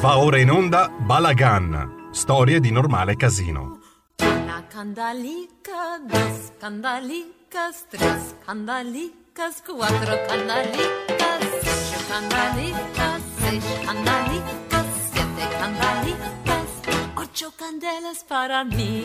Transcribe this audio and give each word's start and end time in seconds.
Va 0.00 0.16
ora 0.16 0.38
in 0.38 0.50
onda 0.50 0.88
Balagan, 0.88 2.08
storie 2.10 2.58
di 2.58 2.70
normale 2.70 3.16
casino. 3.16 3.80
Candalica, 4.70 6.00
dos 6.06 6.52
candalicas, 6.58 7.84
tres 7.90 8.34
candalicas, 8.46 9.62
cuatro 9.62 10.16
candalicas, 10.26 11.40
cinco 11.60 12.00
candalicas, 12.08 13.20
seis 13.40 13.64
candalicas, 13.84 14.86
siete 15.12 15.44
candalicas, 15.58 16.68
ocho 17.16 17.52
candelas 17.58 18.24
para 18.24 18.64
mí 18.64 19.04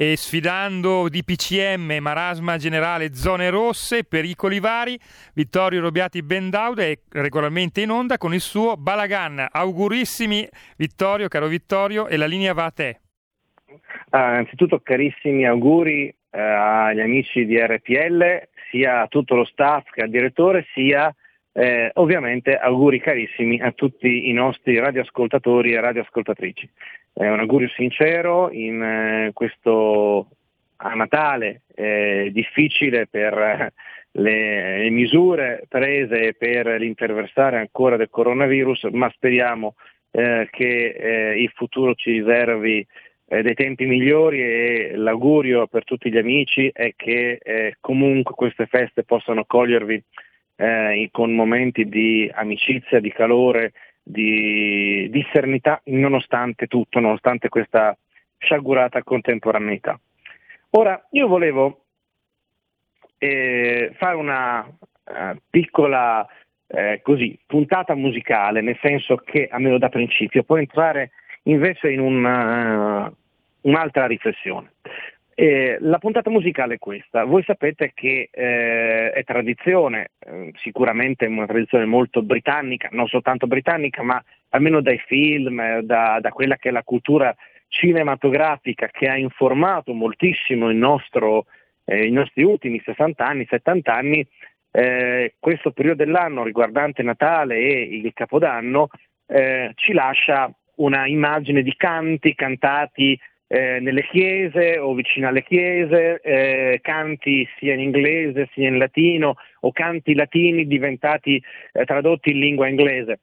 e 0.00 0.16
sfidando 0.16 1.10
DPCM, 1.10 1.98
marasma 2.00 2.56
generale, 2.56 3.12
zone 3.12 3.50
rosse, 3.50 4.02
pericoli 4.04 4.58
vari, 4.58 4.98
Vittorio 5.34 5.82
Robiati 5.82 6.22
Bendauda 6.22 6.84
è 6.84 6.98
regolarmente 7.10 7.82
in 7.82 7.90
onda 7.90 8.16
con 8.16 8.32
il 8.32 8.40
suo 8.40 8.78
Balagan. 8.78 9.46
Augurissimi 9.50 10.48
Vittorio, 10.78 11.28
caro 11.28 11.48
Vittorio, 11.48 12.08
e 12.08 12.16
la 12.16 12.24
linea 12.24 12.54
va 12.54 12.64
a 12.64 12.70
te. 12.70 13.00
Ah, 14.08 14.30
innanzitutto 14.30 14.80
carissimi 14.80 15.46
auguri 15.46 16.08
eh, 16.08 16.40
agli 16.40 17.00
amici 17.00 17.44
di 17.44 17.60
RPL, 17.60 18.48
sia 18.70 19.02
a 19.02 19.06
tutto 19.06 19.34
lo 19.34 19.44
staff 19.44 19.84
che 19.90 20.00
al 20.00 20.08
direttore, 20.08 20.64
sia 20.72 21.14
eh, 21.52 21.90
ovviamente 21.94 22.56
auguri 22.56 23.00
carissimi 23.00 23.60
a 23.60 23.72
tutti 23.72 24.28
i 24.28 24.32
nostri 24.32 24.78
radioascoltatori 24.78 25.72
e 25.72 25.80
radioascoltatrici. 25.80 26.68
È 27.12 27.28
un 27.28 27.40
augurio 27.40 27.68
sincero 27.68 28.50
in 28.50 28.82
eh, 28.82 29.30
questo 29.32 30.28
a 30.82 30.94
Natale 30.94 31.62
eh, 31.74 32.30
difficile 32.32 33.06
per 33.06 33.36
eh, 33.36 33.72
le, 34.12 34.78
le, 34.78 34.90
misure 34.90 35.64
prese 35.68 36.34
per 36.34 36.66
l'interversare 36.78 37.58
ancora 37.58 37.96
del 37.96 38.08
coronavirus, 38.10 38.84
ma 38.92 39.10
speriamo 39.10 39.74
eh, 40.12 40.48
che 40.50 40.88
eh, 40.88 41.42
il 41.42 41.50
futuro 41.54 41.94
ci 41.94 42.12
riservi 42.12 42.86
eh, 43.26 43.42
dei 43.42 43.54
tempi 43.54 43.86
migliori 43.86 44.40
e 44.40 44.92
l'augurio 44.96 45.66
per 45.66 45.84
tutti 45.84 46.10
gli 46.10 46.18
amici 46.18 46.70
è 46.72 46.94
che 46.96 47.38
eh, 47.42 47.76
comunque 47.80 48.34
queste 48.34 48.66
feste 48.66 49.04
possano 49.04 49.44
cogliervi 50.60 51.08
con 51.10 51.34
momenti 51.34 51.88
di 51.88 52.30
amicizia, 52.32 53.00
di 53.00 53.10
calore, 53.10 53.72
di, 54.02 55.08
di 55.10 55.26
serenità 55.32 55.80
nonostante 55.84 56.66
tutto, 56.66 57.00
nonostante 57.00 57.48
questa 57.48 57.96
sciagurata 58.38 59.02
contemporaneità. 59.02 59.98
Ora, 60.70 61.02
io 61.12 61.26
volevo 61.26 61.84
eh, 63.18 63.92
fare 63.96 64.16
una 64.16 64.60
uh, 64.60 65.36
piccola 65.48 66.26
eh, 66.68 67.00
così, 67.02 67.38
puntata 67.46 67.94
musicale, 67.94 68.60
nel 68.60 68.78
senso 68.80 69.16
che, 69.16 69.48
almeno 69.50 69.78
da 69.78 69.88
principio, 69.88 70.44
può 70.44 70.56
entrare 70.56 71.10
invece 71.44 71.90
in 71.90 72.00
una, 72.00 73.06
uh, 73.06 73.16
un'altra 73.62 74.06
riflessione. 74.06 74.72
Eh, 75.42 75.78
la 75.80 75.96
puntata 75.96 76.28
musicale 76.28 76.74
è 76.74 76.78
questa. 76.78 77.24
Voi 77.24 77.42
sapete 77.44 77.92
che 77.94 78.28
eh, 78.30 79.10
è 79.10 79.24
tradizione, 79.24 80.10
eh, 80.18 80.52
sicuramente 80.56 81.24
una 81.24 81.46
tradizione 81.46 81.86
molto 81.86 82.20
britannica, 82.20 82.90
non 82.92 83.06
soltanto 83.06 83.46
britannica, 83.46 84.02
ma 84.02 84.22
almeno 84.50 84.82
dai 84.82 84.98
film, 84.98 85.78
da, 85.80 86.18
da, 86.20 86.30
quella 86.30 86.56
che 86.56 86.68
è 86.68 86.72
la 86.72 86.82
cultura 86.82 87.34
cinematografica 87.68 88.88
che 88.88 89.08
ha 89.08 89.16
informato 89.16 89.94
moltissimo 89.94 90.70
nostro, 90.72 91.46
eh, 91.86 92.04
i 92.04 92.10
nostri 92.10 92.42
ultimi 92.42 92.78
60 92.84 93.26
anni, 93.26 93.46
70 93.48 93.94
anni, 93.94 94.26
eh, 94.72 95.36
questo 95.38 95.70
periodo 95.70 96.04
dell'anno 96.04 96.44
riguardante 96.44 97.02
Natale 97.02 97.56
e 97.56 97.80
il 97.80 98.12
Capodanno 98.12 98.88
eh, 99.26 99.70
ci 99.76 99.94
lascia 99.94 100.52
una 100.80 101.06
immagine 101.06 101.62
di 101.62 101.74
canti 101.76 102.34
cantati 102.34 103.18
eh, 103.52 103.80
nelle 103.80 104.04
chiese 104.04 104.78
o 104.78 104.94
vicino 104.94 105.26
alle 105.26 105.42
chiese, 105.42 106.20
eh, 106.20 106.78
canti 106.80 107.44
sia 107.58 107.74
in 107.74 107.80
inglese 107.80 108.48
sia 108.52 108.68
in 108.68 108.78
latino 108.78 109.34
o 109.62 109.72
canti 109.72 110.14
latini 110.14 110.68
diventati 110.68 111.42
eh, 111.72 111.84
tradotti 111.84 112.30
in 112.30 112.38
lingua 112.38 112.68
inglese. 112.68 113.18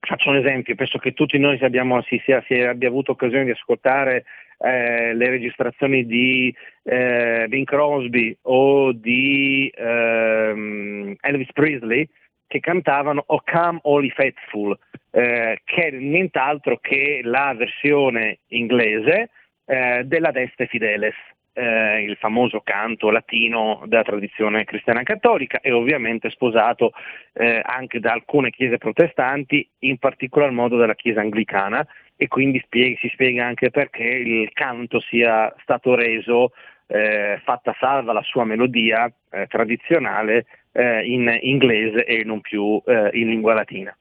Faccio 0.00 0.30
un 0.30 0.36
esempio, 0.36 0.74
penso 0.74 0.98
che 0.98 1.12
tutti 1.12 1.38
noi 1.38 1.60
abbiamo, 1.60 2.02
si, 2.02 2.20
sia, 2.24 2.42
si 2.48 2.54
abbia 2.54 2.88
avuto 2.88 3.12
occasione 3.12 3.44
di 3.44 3.50
ascoltare 3.52 4.24
eh, 4.58 5.14
le 5.14 5.28
registrazioni 5.28 6.04
di 6.06 6.52
eh, 6.82 7.46
Bing 7.48 7.66
Crosby 7.66 8.36
o 8.42 8.90
di 8.90 9.72
ehm, 9.72 11.14
Elvis 11.20 11.52
Presley 11.52 12.08
che 12.50 12.58
cantavano 12.58 13.22
O 13.28 13.42
Come 13.44 13.78
All 13.84 14.02
i 14.02 14.10
Faithful, 14.10 14.76
eh, 15.12 15.60
che 15.62 15.86
è 15.86 15.90
nient'altro 15.92 16.78
che 16.78 17.20
la 17.22 17.54
versione 17.56 18.40
inglese 18.48 19.30
eh, 19.64 20.02
della 20.04 20.32
Deste 20.32 20.66
Fideles, 20.66 21.14
eh, 21.52 22.02
il 22.02 22.16
famoso 22.16 22.60
canto 22.64 23.10
latino 23.10 23.84
della 23.86 24.02
tradizione 24.02 24.64
cristiana 24.64 25.04
cattolica 25.04 25.60
e 25.60 25.70
ovviamente 25.70 26.28
sposato 26.30 26.90
eh, 27.34 27.60
anche 27.64 28.00
da 28.00 28.10
alcune 28.10 28.50
chiese 28.50 28.78
protestanti, 28.78 29.68
in 29.80 29.98
particolar 29.98 30.50
modo 30.50 30.76
dalla 30.76 30.96
chiesa 30.96 31.20
anglicana 31.20 31.86
e 32.16 32.26
quindi 32.26 32.60
spiega, 32.64 32.98
si 32.98 33.08
spiega 33.12 33.46
anche 33.46 33.70
perché 33.70 34.02
il 34.02 34.50
canto 34.52 34.98
sia 34.98 35.54
stato 35.62 35.94
reso 35.94 36.50
eh, 36.88 37.40
fatta 37.44 37.76
salva 37.78 38.12
la 38.12 38.22
sua 38.22 38.44
melodia 38.44 39.08
eh, 39.30 39.46
tradizionale 39.46 40.46
eh, 40.72 41.04
in 41.06 41.38
inglese 41.42 42.04
e 42.04 42.24
non 42.24 42.40
più 42.40 42.80
eh, 42.86 43.10
in 43.12 43.28
lingua 43.28 43.54
latina 43.54 43.94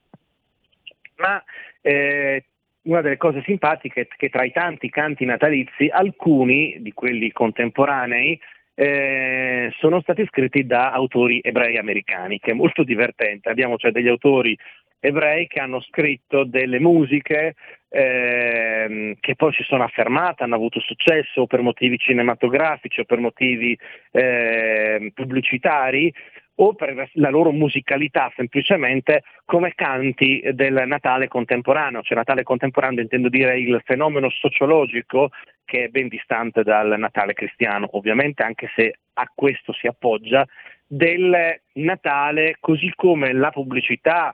ma 1.20 1.44
eh, 1.82 2.44
una 2.82 3.02
delle 3.02 3.18
cose 3.18 3.44
simpatiche 3.46 4.02
è 4.02 4.08
che 4.08 4.30
tra 4.30 4.44
i 4.44 4.52
tanti 4.52 4.90
canti 4.90 5.26
natalizi, 5.26 5.88
alcuni 5.90 6.78
di 6.80 6.92
quelli 6.94 7.32
contemporanei 7.32 8.40
eh, 8.74 9.72
sono 9.78 10.02
stati 10.02 10.26
scritti 10.26 10.66
da 10.66 10.92
autori 10.92 11.42
ebrei 11.44 11.78
americani, 11.78 12.40
che 12.40 12.52
è 12.52 12.54
molto 12.56 12.84
divertente. 12.84 13.50
Abbiamo 13.50 13.78
cioè 13.78 13.92
degli 13.92 14.08
autori 14.08 14.58
ebrei 15.02 15.48
che 15.48 15.60
hanno 15.60 15.82
scritto 15.82 16.46
delle 16.46 16.80
musiche 16.80 17.56
eh, 17.90 19.18
che 19.20 19.36
poi 19.36 19.54
si 19.54 19.64
sono 19.64 19.84
affermate, 19.84 20.44
hanno 20.44 20.56
avuto 20.56 20.80
successo 20.80 21.46
per 21.46 21.62
motivi 21.62 21.98
cinematografici 21.98 23.02
o 23.02 23.06
per 23.06 23.20
motivi 23.20 23.78
eh, 24.12 25.12
pubblicitari 25.14 26.14
o 26.62 26.74
per 26.74 27.10
la 27.14 27.30
loro 27.30 27.52
musicalità 27.52 28.32
semplicemente 28.36 29.24
come 29.46 29.74
canti 29.76 30.42
del 30.54 30.84
Natale 30.86 31.28
contemporaneo, 31.28 32.02
cioè 32.02 32.18
Natale 32.18 32.44
contemporaneo 32.44 33.02
intendo 33.02 33.30
dire 33.30 33.58
il 33.58 33.82
fenomeno 33.86 34.30
sociologico 34.30 35.30
che 35.64 35.86
è 35.86 35.88
ben 35.88 36.08
distante 36.08 36.64
dal 36.64 36.96
Natale 36.98 37.34
cristiano, 37.34 37.88
ovviamente 37.92 38.44
anche 38.44 38.70
se 38.76 38.96
a 39.14 39.32
questo 39.34 39.72
si 39.72 39.88
appoggia, 39.88 40.46
del 40.86 41.62
Natale 41.74 42.58
così 42.60 42.92
come 42.96 43.32
la 43.32 43.52
pubblicità, 43.52 44.34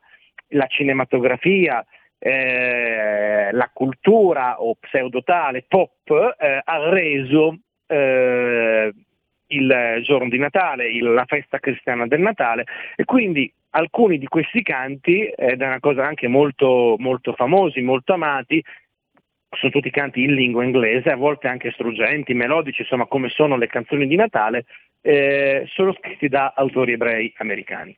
la 0.50 0.66
cinematografia, 0.68 1.86
eh, 2.18 3.50
la 3.52 3.70
cultura 3.72 4.62
o 4.62 4.76
pseudotale 4.80 5.66
pop 5.68 6.36
eh, 6.40 6.62
ha 6.64 6.90
reso 6.90 7.60
eh, 7.86 8.92
il 9.48 10.00
giorno 10.04 10.30
di 10.30 10.38
Natale, 10.38 10.90
il, 10.90 11.14
la 11.14 11.26
festa 11.26 11.60
cristiana 11.60 12.08
del 12.08 12.22
Natale 12.22 12.66
e 12.96 13.06
quindi 13.06 13.52
alcuni 13.72 14.18
di 14.18 14.28
questi 14.28 14.62
canti, 14.64 15.26
ed 15.26 15.62
è 15.62 15.66
una 15.66 15.80
cosa 15.80 16.06
anche 16.06 16.28
molto, 16.28 16.96
molto 16.98 17.34
famosi, 17.34 17.82
molto 17.82 18.14
amati, 18.14 18.64
sono 19.50 19.72
tutti 19.72 19.90
canti 19.90 20.24
in 20.24 20.34
lingua 20.34 20.64
inglese, 20.64 21.12
a 21.12 21.16
volte 21.16 21.48
anche 21.48 21.72
struggenti, 21.72 22.34
melodici, 22.34 22.82
insomma 22.82 23.06
come 23.06 23.30
sono 23.30 23.58
le 23.58 23.68
canzoni 23.68 24.08
di 24.08 24.16
Natale, 24.16 24.66
eh, 25.02 25.66
sono 25.68 25.94
scritti 25.94 26.28
da 26.28 26.54
autori 26.56 26.94
ebrei 26.94 27.34
americani. 27.38 27.96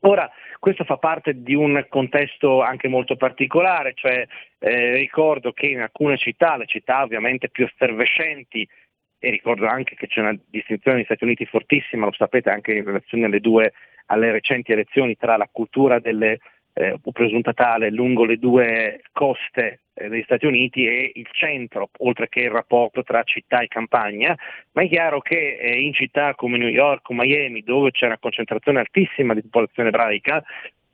Ora, 0.00 0.30
questo 0.58 0.84
fa 0.84 0.98
parte 0.98 1.42
di 1.42 1.54
un 1.54 1.86
contesto 1.88 2.60
anche 2.62 2.88
molto 2.88 3.16
particolare, 3.16 3.94
cioè 3.94 4.26
eh, 4.58 4.92
ricordo 4.96 5.52
che 5.52 5.66
in 5.66 5.80
alcune 5.80 6.18
città, 6.18 6.58
le 6.58 6.66
città 6.66 7.02
ovviamente 7.02 7.48
più 7.48 7.64
effervescenti 7.64 8.68
e 9.24 9.30
ricordo 9.30 9.66
anche 9.66 9.94
che 9.94 10.06
c'è 10.06 10.20
una 10.20 10.38
distinzione 10.50 10.98
negli 10.98 11.06
Stati 11.06 11.24
Uniti 11.24 11.46
fortissima, 11.46 12.04
lo 12.04 12.12
sapete 12.12 12.50
anche 12.50 12.74
in 12.74 12.84
relazione 12.84 13.24
alle, 13.24 13.40
due, 13.40 13.72
alle 14.06 14.30
recenti 14.30 14.72
elezioni 14.72 15.16
tra 15.16 15.38
la 15.38 15.48
cultura 15.50 15.98
delle 15.98 16.38
eh, 16.74 16.98
presunta 17.12 17.52
tale 17.52 17.90
lungo 17.90 18.24
le 18.24 18.36
due 18.36 19.00
coste 19.12 19.80
eh, 19.94 20.08
degli 20.08 20.24
Stati 20.24 20.44
Uniti 20.44 20.86
e 20.86 21.12
il 21.14 21.28
centro, 21.30 21.88
oltre 21.98 22.28
che 22.28 22.40
il 22.40 22.50
rapporto 22.50 23.02
tra 23.02 23.22
città 23.22 23.60
e 23.60 23.68
campagna, 23.68 24.36
ma 24.72 24.82
è 24.82 24.88
chiaro 24.88 25.20
che 25.20 25.56
eh, 25.56 25.80
in 25.80 25.94
città 25.94 26.34
come 26.34 26.58
New 26.58 26.68
York 26.68 27.08
o 27.08 27.14
Miami, 27.14 27.62
dove 27.62 27.92
c'è 27.92 28.06
una 28.06 28.18
concentrazione 28.18 28.80
altissima 28.80 29.32
di 29.32 29.42
popolazione 29.42 29.88
ebraica, 29.88 30.42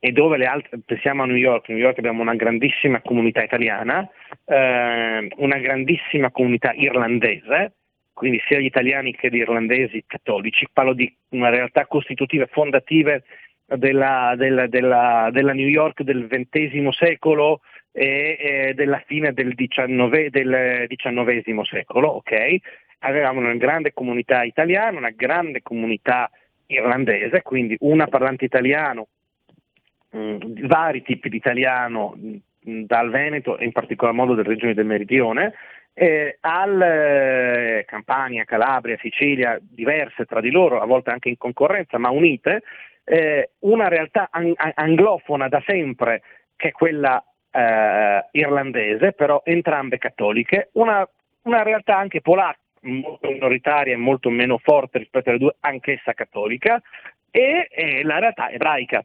e 0.03 0.13
dove 0.13 0.39
le 0.39 0.47
altre, 0.47 0.79
pensiamo 0.85 1.23
a 1.23 1.27
New 1.27 1.37
York, 1.37 1.69
New 1.69 1.79
York 1.79 1.99
abbiamo 1.99 2.23
una 2.23 2.35
grandissima 2.35 3.03
comunità 3.03 3.43
italiana, 3.43 4.09
eh, 4.47 5.29
una 5.37 5.59
grandissima 5.59 6.31
comunità 6.31 6.73
irlandese, 6.73 7.75
quindi 8.21 8.43
sia 8.47 8.59
gli 8.59 8.67
italiani 8.67 9.15
che 9.15 9.31
gli 9.31 9.39
irlandesi 9.39 10.05
cattolici, 10.07 10.69
parlo 10.71 10.93
di 10.93 11.11
una 11.31 11.49
realtà 11.49 11.87
costitutive 11.87 12.49
fondative 12.49 13.23
della, 13.65 14.35
della, 14.37 14.67
della, 14.67 15.31
della 15.33 15.55
New 15.55 15.67
York 15.67 16.03
del 16.03 16.27
XX 16.29 16.87
secolo 16.89 17.63
e, 17.91 18.37
e 18.39 18.75
della 18.75 19.03
fine 19.07 19.33
del 19.33 19.55
XIX, 19.55 20.29
del 20.29 20.87
secolo, 21.63 22.09
ok? 22.09 22.57
Avevamo 22.99 23.41
una 23.41 23.55
grande 23.55 23.95
comunità 23.95 24.43
italiana, 24.43 24.99
una 24.99 25.15
grande 25.17 25.63
comunità 25.63 26.31
irlandese, 26.67 27.41
quindi 27.41 27.75
una 27.81 28.07
parlante 28.07 28.45
italiano, 28.45 29.09
mh, 30.11 30.19
mm, 30.19 30.67
vari 30.67 31.01
tipi 31.01 31.31
di 31.31 31.37
italiano 31.37 32.15
mh, 32.19 32.71
mm, 32.71 32.83
dal 32.83 33.09
Veneto 33.09 33.57
e 33.57 33.65
in 33.65 33.73
particolar 33.73 34.13
modo 34.13 34.35
delle 34.35 34.49
regioni 34.49 34.75
del 34.75 34.85
Meridione, 34.85 35.55
eh, 35.93 36.39
al 36.41 36.81
eh, 36.81 37.85
Campania, 37.87 38.45
Calabria, 38.45 38.97
Sicilia, 39.01 39.59
diverse 39.61 40.25
tra 40.25 40.41
di 40.41 40.51
loro, 40.51 40.81
a 40.81 40.87
volte 40.87 41.11
anche 41.11 41.29
in 41.29 41.37
concorrenza, 41.37 41.99
ma 41.99 42.11
unite, 42.11 42.63
eh, 43.05 43.51
una 43.61 43.89
realtà 43.89 44.29
an- 44.31 44.55
anglofona 44.57 45.49
da 45.49 45.63
sempre 45.67 46.23
che 46.57 46.69
è 46.69 46.73
quella 46.73 47.23
eh, 47.51 48.25
irlandese, 48.33 49.13
però 49.13 49.43
entrambe 49.45 49.99
cattoliche, 49.99 50.69
una, 50.73 51.07
una 51.43 51.63
realtà 51.63 51.97
anche 51.97 52.21
polacca, 52.21 52.59
molto 52.83 53.29
minoritaria 53.29 53.93
e 53.93 53.99
molto 53.99 54.31
meno 54.31 54.59
forte 54.59 54.99
rispetto 54.99 55.31
alle 55.31 55.39
due, 55.39 55.57
anch'essa 55.61 56.13
cattolica, 56.13 56.81
e, 57.31 57.69
e 57.71 58.03
la 58.05 58.19
realtà 58.19 58.51
ebraica. 58.51 59.05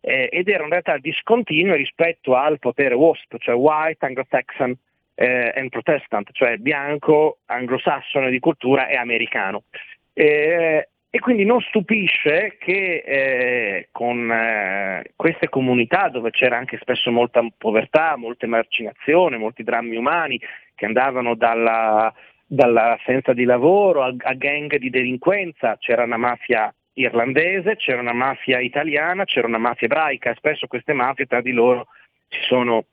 Eh, 0.00 0.28
ed 0.30 0.48
era 0.48 0.64
una 0.64 0.80
realtà 0.80 0.98
discontinua 0.98 1.76
rispetto 1.76 2.34
al 2.36 2.58
potere 2.58 2.94
WASP, 2.94 3.38
cioè 3.38 3.54
White, 3.54 4.04
Anglo-Saxon 4.04 4.76
eh, 5.14 5.52
and 5.54 5.68
Protestant, 5.68 6.30
cioè 6.32 6.56
bianco, 6.56 7.38
anglosassone 7.46 8.30
di 8.30 8.38
cultura 8.38 8.88
e 8.88 8.96
americano. 8.96 9.64
Eh, 10.12 10.88
e 11.14 11.20
quindi 11.20 11.44
non 11.44 11.60
stupisce 11.60 12.56
che 12.58 13.04
eh, 13.06 13.88
con 13.92 14.28
eh, 14.32 15.12
queste 15.14 15.48
comunità 15.48 16.08
dove 16.08 16.30
c'era 16.30 16.56
anche 16.56 16.76
spesso 16.80 17.12
molta 17.12 17.40
povertà, 17.56 18.16
molta 18.16 18.46
emarginazione, 18.46 19.36
molti 19.36 19.62
drammi 19.62 19.94
umani 19.94 20.40
che 20.74 20.86
andavano 20.86 21.36
dalla, 21.36 22.12
dall'assenza 22.44 23.32
di 23.32 23.44
lavoro 23.44 24.02
a, 24.02 24.12
a 24.16 24.34
gang 24.34 24.76
di 24.76 24.90
delinquenza, 24.90 25.76
c'era 25.78 26.02
una 26.02 26.16
mafia 26.16 26.74
irlandese, 26.94 27.76
c'era 27.76 28.00
una 28.00 28.12
mafia 28.12 28.58
italiana, 28.58 29.24
c'era 29.24 29.46
una 29.46 29.58
mafia 29.58 29.86
ebraica 29.86 30.30
e 30.30 30.34
spesso 30.34 30.66
queste 30.66 30.94
mafie 30.94 31.26
tra 31.26 31.40
di 31.40 31.52
loro 31.52 31.86
si 32.28 32.40
sono 32.42 32.86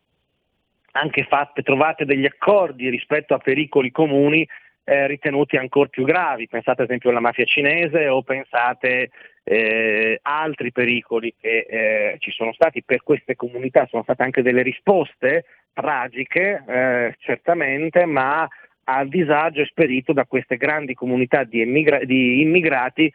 anche 0.92 1.24
fatte, 1.24 1.62
trovate 1.62 2.06
degli 2.06 2.26
accordi 2.26 2.90
rispetto 2.90 3.34
a 3.34 3.38
pericoli 3.38 3.92
comuni 3.92 4.48
eh, 4.84 5.08
ritenuti 5.08 5.58
ancora 5.58 5.90
più 5.90 6.04
gravi, 6.04 6.48
pensate 6.48 6.82
ad 6.82 6.88
esempio 6.88 7.10
alla 7.10 7.20
mafia 7.20 7.46
cinese 7.46 8.08
o 8.08 8.24
pensate 8.24 9.12
eh, 9.44 10.20
altri 10.22 10.72
pericoli 10.72 11.34
che 11.40 11.66
eh, 11.70 12.16
ci 12.20 12.32
sono 12.32 12.52
stati. 12.54 12.84
Per 12.84 13.04
queste 13.04 13.36
comunità, 13.36 13.88
sono 13.90 14.04
state 14.04 14.24
anche 14.24 14.42
delle 14.42 14.64
risposte 14.64 15.46
tragiche 15.74 16.64
eh, 16.68 17.16
certamente, 17.20 18.06
ma 18.06 18.48
al 18.86 19.08
disagio 19.08 19.62
esperito 19.62 20.12
da 20.12 20.26
queste 20.26 20.58
grandi 20.58 20.94
comunità 20.94 21.44
di, 21.44 21.62
emigra- 21.62 22.04
di 22.04 22.42
immigrati 22.42 23.12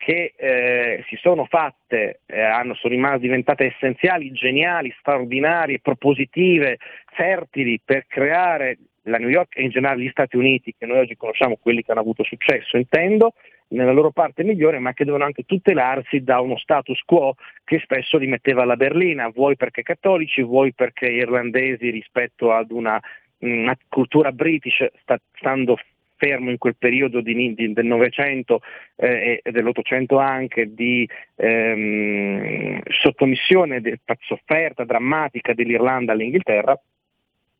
che 0.00 0.32
eh, 0.34 1.04
si 1.08 1.16
sono 1.16 1.44
fatte, 1.44 2.20
eh, 2.24 2.40
hanno, 2.40 2.72
sono 2.72 2.94
rimaste 2.94 3.18
diventate 3.18 3.66
essenziali, 3.66 4.32
geniali, 4.32 4.94
straordinarie, 4.98 5.80
propositive, 5.80 6.78
fertili 7.12 7.78
per 7.84 8.06
creare 8.06 8.78
la 9.02 9.18
New 9.18 9.28
York 9.28 9.58
e 9.58 9.62
in 9.62 9.68
generale 9.68 10.00
gli 10.00 10.08
Stati 10.08 10.38
Uniti, 10.38 10.74
che 10.76 10.86
noi 10.86 11.00
oggi 11.00 11.18
conosciamo 11.18 11.58
quelli 11.60 11.82
che 11.82 11.90
hanno 11.90 12.00
avuto 12.00 12.22
successo, 12.22 12.78
intendo, 12.78 13.34
nella 13.68 13.92
loro 13.92 14.10
parte 14.10 14.42
migliore, 14.42 14.78
ma 14.78 14.94
che 14.94 15.04
devono 15.04 15.24
anche 15.24 15.44
tutelarsi 15.44 16.22
da 16.22 16.40
uno 16.40 16.56
status 16.56 17.02
quo 17.04 17.34
che 17.62 17.78
spesso 17.80 18.16
li 18.16 18.26
metteva 18.26 18.62
alla 18.62 18.76
berlina, 18.76 19.28
vuoi 19.28 19.56
perché 19.56 19.82
cattolici, 19.82 20.42
vuoi 20.42 20.72
perché 20.72 21.08
irlandesi 21.08 21.90
rispetto 21.90 22.52
ad 22.52 22.70
una, 22.70 22.98
una 23.40 23.76
cultura 23.86 24.32
british, 24.32 24.86
sta, 25.02 25.20
stando 25.34 25.76
fermo 26.20 26.50
in 26.50 26.58
quel 26.58 26.76
periodo 26.76 27.22
di, 27.22 27.54
di, 27.54 27.72
del 27.72 27.86
Novecento 27.86 28.60
eh, 28.96 29.40
e 29.42 29.50
dell'Ottocento 29.50 30.18
anche 30.18 30.74
di 30.74 31.08
ehm, 31.36 32.82
sottomissione, 32.90 33.80
di, 33.80 33.98
sofferta 34.20 34.84
drammatica 34.84 35.54
dell'Irlanda 35.54 36.12
all'Inghilterra, 36.12 36.78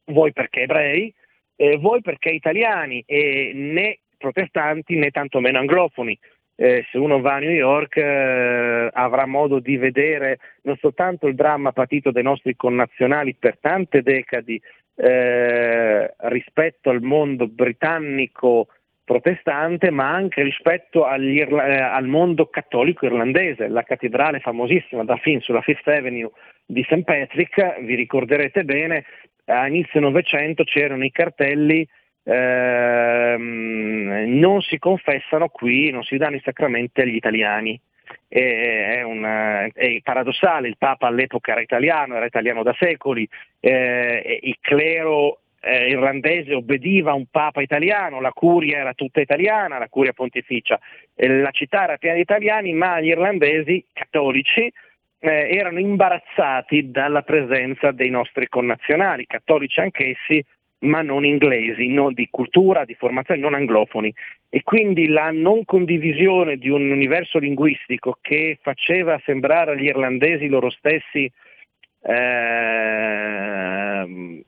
vuoi 0.05 0.33
perché 0.33 0.63
ebrei, 0.63 1.13
eh, 1.57 1.79
voi 1.79 2.03
perché 2.03 2.29
italiani 2.29 3.03
e 3.07 3.53
né 3.55 3.99
protestanti 4.19 4.97
né 4.97 5.11
tantomeno 5.11 5.59
anglofoni. 5.59 6.17
Eh, 6.55 6.85
se 6.91 6.99
uno 6.99 7.23
va 7.23 7.37
a 7.37 7.39
New 7.39 7.51
York 7.51 7.97
eh, 7.97 8.91
avrà 8.93 9.25
modo 9.25 9.61
di 9.61 9.79
vedere 9.79 10.39
non 10.65 10.77
soltanto 10.77 11.27
il 11.27 11.35
dramma 11.35 11.73
patito 11.73 12.11
dai 12.11 12.23
nostri 12.23 12.55
connazionali 12.55 13.35
per 13.35 13.57
tante 13.59 14.03
decadi 14.03 14.61
eh, 14.97 16.15
rispetto 16.17 16.91
al 16.91 17.03
mondo 17.03 17.47
britannico 17.47 18.69
protestante, 19.05 19.91
ma 19.91 20.11
anche 20.11 20.43
rispetto 20.43 21.09
eh, 21.09 21.81
al 21.81 22.07
mondo 22.07 22.47
cattolico 22.47 23.07
irlandese. 23.07 23.69
La 23.69 23.83
cattedrale 23.83 24.41
famosissima 24.41 25.05
da 25.05 25.17
Finn 25.17 25.39
sulla 25.39 25.63
Fifth 25.63 25.89
Avenue 25.89 26.31
di 26.65 26.85
St. 26.85 27.03
Patrick, 27.03 27.81
vi 27.81 27.97
ricorderete 27.97 28.65
bene, 28.65 29.05
a 29.47 29.67
inizio 29.67 29.99
Novecento 29.99 30.63
c'erano 30.63 31.05
i 31.05 31.11
cartelli 31.11 31.87
ehm, 32.23 34.39
non 34.39 34.63
si 34.63 34.79
confessano 34.79 35.49
qui, 35.49 35.91
non 35.91 36.03
si 36.03 36.17
danno 36.17 36.37
i 36.37 36.43
sacramenti 36.45 37.01
agli 37.01 37.17
italiani. 37.17 37.81
È, 38.33 39.03
una, 39.03 39.65
è, 39.65 40.01
paradossale, 40.05 40.69
il 40.69 40.77
Papa 40.79 41.09
all'epoca 41.09 41.51
era 41.51 41.61
italiano, 41.61 42.15
era 42.15 42.27
italiano 42.27 42.63
da 42.63 42.73
secoli, 42.79 43.29
eh, 43.59 44.39
il 44.43 44.57
clero 44.61 45.41
eh, 45.61 45.89
irlandese 45.89 46.55
obbediva 46.55 47.11
a 47.11 47.15
un 47.15 47.27
Papa 47.29 47.61
italiano, 47.61 48.21
la 48.21 48.31
curia 48.31 48.79
era 48.79 48.95
tutta 48.95 49.21
italiana, 49.21 49.79
la 49.79 49.89
curia 49.89 50.13
pontificia, 50.13 50.79
eh, 51.17 51.41
la 51.41 51.51
città 51.51 51.83
era 51.83 51.97
piena 51.97 52.15
di 52.15 52.23
italiani, 52.23 52.73
ma 52.73 53.01
gli 53.01 53.09
irlandesi 53.09 53.85
cattolici 53.93 54.73
eh, 55.19 55.57
erano 55.57 55.81
imbarazzati 55.81 56.91
dalla 56.91 57.23
presenza 57.23 57.91
dei 57.91 58.11
nostri 58.11 58.49
connazionali, 58.49 59.27
cattolici 59.27 59.81
anch'essi, 59.81 60.45
ma 60.81 61.03
non 61.03 61.25
inglesi, 61.25 61.89
non 61.89 62.13
di 62.13 62.29
cultura, 62.31 62.85
di 62.85 62.95
formazione, 62.95 63.41
non 63.41 63.55
anglofoni. 63.55 64.15
E 64.49 64.63
quindi 64.63 65.09
la 65.09 65.31
non 65.31 65.65
condivisione 65.65 66.57
di 66.57 66.69
un 66.69 66.91
universo 66.91 67.39
linguistico 67.39 68.19
che 68.21 68.59
faceva 68.63 69.21
sembrare 69.25 69.73
agli 69.73 69.87
irlandesi 69.87 70.49
loro 70.49 70.71
stessi 70.71 71.31
eh, 72.03 73.33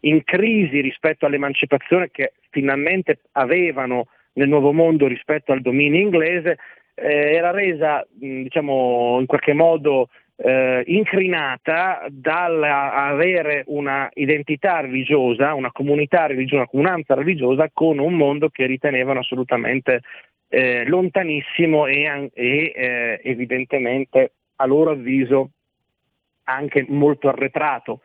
in 0.01 0.25
crisi 0.25 0.81
rispetto 0.81 1.27
all'emancipazione 1.27 2.11
che 2.11 2.33
finalmente 2.51 3.21
avevano 3.33 4.07
nel 4.35 4.49
nuovo 4.49 4.73
mondo 4.73 5.07
rispetto 5.07 5.53
al 5.53 5.61
dominio 5.61 6.01
inglese, 6.01 6.59
eh, 6.95 7.35
era 7.35 7.51
resa 7.51 8.07
diciamo, 8.11 9.19
in 9.21 9.27
qualche 9.27 9.53
modo 9.53 10.09
eh, 10.45 10.83
incrinata 10.87 12.05
dall'avere 12.09 13.63
una 13.67 14.11
identità 14.15 14.81
religiosa, 14.81 15.55
una 15.55 15.71
comunità 15.71 16.27
religiosa, 16.27 16.63
una 16.63 16.67
comunanza 16.67 17.15
religiosa 17.15 17.71
con 17.73 17.99
un 17.99 18.15
mondo 18.15 18.49
che 18.49 18.67
ritenevano 18.67 19.21
assolutamente 19.21 20.01
eh, 20.49 20.85
lontanissimo 20.85 21.87
e, 21.87 22.31
e 22.35 22.73
eh, 22.75 23.21
evidentemente 23.23 24.33
a 24.57 24.67
loro 24.67 24.91
avviso 24.91 25.51
anche 26.45 26.85
molto 26.89 27.29
arretrato. 27.29 28.01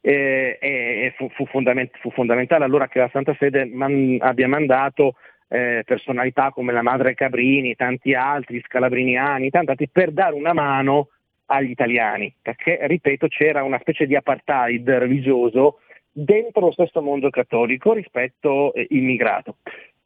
Eh, 0.00 1.12
fu, 1.16 1.28
fu, 1.28 1.46
fondament- 1.46 1.96
fu, 1.98 2.10
fondamentale 2.10 2.64
allora 2.64 2.88
che 2.88 2.98
la 2.98 3.10
Santa 3.12 3.36
Sede 3.38 3.66
man- 3.66 4.16
abbia 4.18 4.48
mandato 4.48 5.14
eh, 5.46 5.82
personalità 5.84 6.50
come 6.50 6.72
la 6.72 6.82
madre 6.82 7.14
Cabrini, 7.14 7.76
tanti 7.76 8.14
altri 8.14 8.60
scalabriniani, 8.64 9.50
tanti, 9.50 9.88
per 9.88 10.10
dare 10.10 10.34
una 10.34 10.54
mano 10.54 11.08
agli 11.52 11.70
italiani, 11.70 12.34
perché, 12.40 12.78
ripeto, 12.80 13.28
c'era 13.28 13.62
una 13.62 13.78
specie 13.78 14.06
di 14.06 14.16
apartheid 14.16 14.88
religioso 14.88 15.80
dentro 16.10 16.62
lo 16.62 16.72
stesso 16.72 17.02
mondo 17.02 17.28
cattolico 17.28 17.92
rispetto 17.92 18.72
eh, 18.72 18.86
immigrato. 18.90 19.56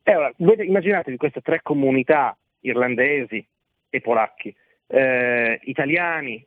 E 0.03 0.17
ora, 0.17 0.33
immaginatevi 0.37 1.17
queste 1.17 1.41
tre 1.41 1.61
comunità 1.63 2.37
irlandesi 2.61 3.45
e 3.89 4.01
polacchi, 4.01 4.55
eh, 4.89 5.61
italiani 5.63 6.45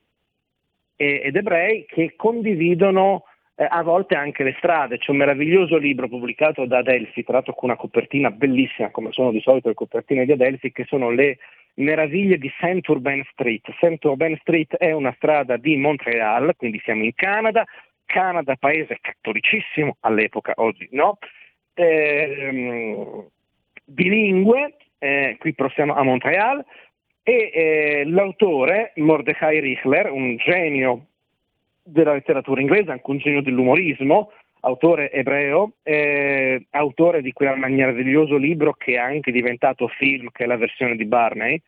e, 0.97 1.21
ed 1.23 1.35
ebrei 1.35 1.85
che 1.85 2.13
condividono 2.17 3.23
eh, 3.55 3.65
a 3.69 3.81
volte 3.83 4.15
anche 4.15 4.43
le 4.43 4.55
strade. 4.57 4.97
C'è 4.97 5.11
un 5.11 5.17
meraviglioso 5.17 5.77
libro 5.77 6.09
pubblicato 6.09 6.65
da 6.65 6.79
Adelphi, 6.79 7.23
tra 7.23 7.35
l'altro 7.35 7.53
con 7.53 7.69
una 7.69 7.77
copertina 7.77 8.31
bellissima, 8.31 8.91
come 8.91 9.13
sono 9.13 9.31
di 9.31 9.39
solito 9.39 9.69
le 9.69 9.75
copertine 9.75 10.25
di 10.25 10.33
Adelphi, 10.33 10.73
che 10.73 10.83
sono 10.83 11.09
le 11.09 11.37
meraviglie 11.79 12.37
di 12.37 12.51
Saint 12.59 12.87
Urbain 12.87 13.23
Street. 13.31 13.65
Saint 13.79 14.03
Urbain 14.03 14.37
Street 14.41 14.75
è 14.75 14.91
una 14.91 15.13
strada 15.15 15.57
di 15.57 15.75
Montreal, 15.77 16.53
quindi 16.55 16.79
siamo 16.83 17.03
in 17.03 17.13
Canada, 17.13 17.65
Canada 18.05 18.55
paese 18.55 18.97
cattolicissimo 19.01 19.97
all'epoca, 20.01 20.53
oggi 20.55 20.87
no, 20.91 21.17
ehm, 21.73 23.27
bilingue, 23.85 24.75
eh, 24.97 25.37
qui 25.39 25.55
siamo 25.73 25.93
a 25.93 26.03
Montreal, 26.03 26.63
e 27.23 27.51
eh, 27.53 28.03
l'autore, 28.05 28.91
Mordecai 28.95 29.59
Richler, 29.59 30.11
un 30.11 30.35
genio 30.37 31.05
della 31.83 32.13
letteratura 32.13 32.61
inglese, 32.61 32.91
anche 32.91 33.09
un 33.09 33.17
genio 33.17 33.41
dell'umorismo, 33.41 34.31
autore 34.61 35.11
ebreo, 35.11 35.73
eh, 35.83 36.65
autore 36.71 37.21
di 37.21 37.31
quel 37.31 37.57
meraviglioso 37.57 38.37
libro 38.37 38.73
che 38.73 38.93
è 38.93 38.97
anche 38.97 39.31
diventato 39.31 39.87
film, 39.87 40.29
che 40.31 40.43
è 40.43 40.47
la 40.47 40.57
versione 40.57 40.95
di 40.95 41.05
Barney. 41.05 41.61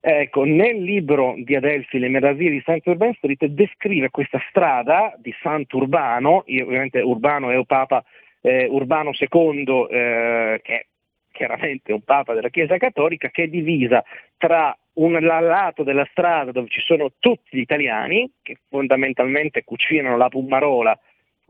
Ecco, 0.00 0.44
nel 0.44 0.80
libro 0.80 1.34
di 1.36 1.56
Adelphi, 1.56 1.98
Le 1.98 2.08
meraviglie 2.08 2.50
di 2.50 2.62
Saint-Urbain 2.64 3.14
Street, 3.14 3.44
descrive 3.46 4.10
questa 4.10 4.40
strada 4.48 5.12
di 5.18 5.34
Sant'Urbano, 5.42 6.44
ovviamente 6.46 7.00
Urbano 7.00 7.50
è 7.50 7.56
un 7.56 7.66
papa 7.66 8.04
eh, 8.40 8.66
Urbano 8.66 9.10
II, 9.12 9.86
eh, 9.90 10.60
che 10.62 10.74
è 10.74 10.86
chiaramente 11.32 11.92
un 11.92 12.02
papa 12.02 12.32
della 12.34 12.48
Chiesa 12.48 12.76
Cattolica, 12.78 13.28
che 13.30 13.44
è 13.44 13.48
divisa 13.48 14.02
tra 14.36 14.76
un 14.94 15.12
lato 15.20 15.82
della 15.82 16.06
strada 16.10 16.52
dove 16.52 16.68
ci 16.68 16.80
sono 16.80 17.12
tutti 17.18 17.56
gli 17.56 17.60
italiani, 17.60 18.30
che 18.42 18.58
fondamentalmente 18.68 19.64
cucinano 19.64 20.16
la 20.16 20.28
pummarola 20.28 20.98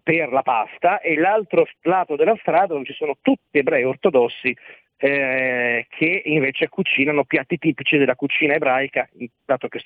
per 0.09 0.33
la 0.33 0.41
pasta, 0.41 1.01
e 1.01 1.17
l'altro 1.17 1.67
lato 1.83 2.17
della 2.17 2.35
strada 2.41 2.69
dove 2.69 2.87
ci 2.87 2.95
sono 2.95 3.19
tutti 3.21 3.59
ebrei 3.59 3.85
ortodossi 3.85 4.57
eh, 4.97 5.87
che 5.87 6.23
invece 6.25 6.71
cucinano 6.71 7.25
piatti 7.25 7.59
tipici 7.59 7.99
della 7.99 8.17
cucina 8.17 8.55
ebraica, 8.55 9.07
dato 9.45 9.69
che 9.69 9.83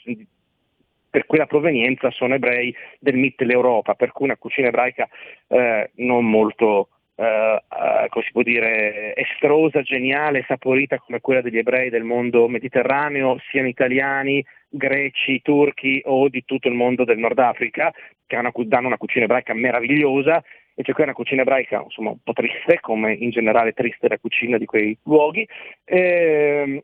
per 1.10 1.26
quella 1.26 1.46
provenienza 1.46 2.08
sono 2.12 2.34
ebrei 2.34 2.72
del 3.00 3.16
Mitteleuropa, 3.16 3.94
per 3.94 4.12
cui 4.12 4.26
una 4.26 4.36
cucina 4.36 4.68
ebraica 4.68 5.08
eh, 5.48 5.90
non 5.96 6.24
molto 6.30 6.86
eh, 7.14 7.62
come 8.08 8.24
si 8.24 8.32
può 8.32 8.42
dire, 8.42 9.14
estrosa, 9.14 9.82
geniale, 9.82 10.44
saporita 10.46 10.98
come 10.98 11.20
quella 11.20 11.40
degli 11.40 11.58
ebrei 11.58 11.90
del 11.90 12.04
mondo 12.04 12.48
mediterraneo, 12.48 13.38
siano 13.50 13.68
italiani, 13.68 14.44
greci, 14.68 15.42
turchi 15.42 16.00
o 16.04 16.28
di 16.28 16.44
tutto 16.44 16.68
il 16.68 16.74
mondo 16.74 17.04
del 17.04 17.18
Nord 17.18 17.38
Africa, 17.38 17.92
che 18.26 18.36
una, 18.36 18.52
danno 18.54 18.86
una 18.86 18.96
cucina 18.96 19.24
ebraica 19.24 19.54
meravigliosa, 19.54 20.42
e 20.74 20.82
c'è 20.82 20.92
qui 20.92 21.02
una 21.02 21.12
cucina 21.12 21.42
ebraica 21.42 21.82
insomma, 21.82 22.10
un 22.10 22.22
po' 22.22 22.32
triste, 22.32 22.80
come 22.80 23.12
in 23.12 23.30
generale 23.30 23.72
triste 23.72 24.08
la 24.08 24.18
cucina 24.18 24.56
di 24.56 24.64
quei 24.64 24.96
luoghi, 25.04 25.46
eh, 25.84 26.82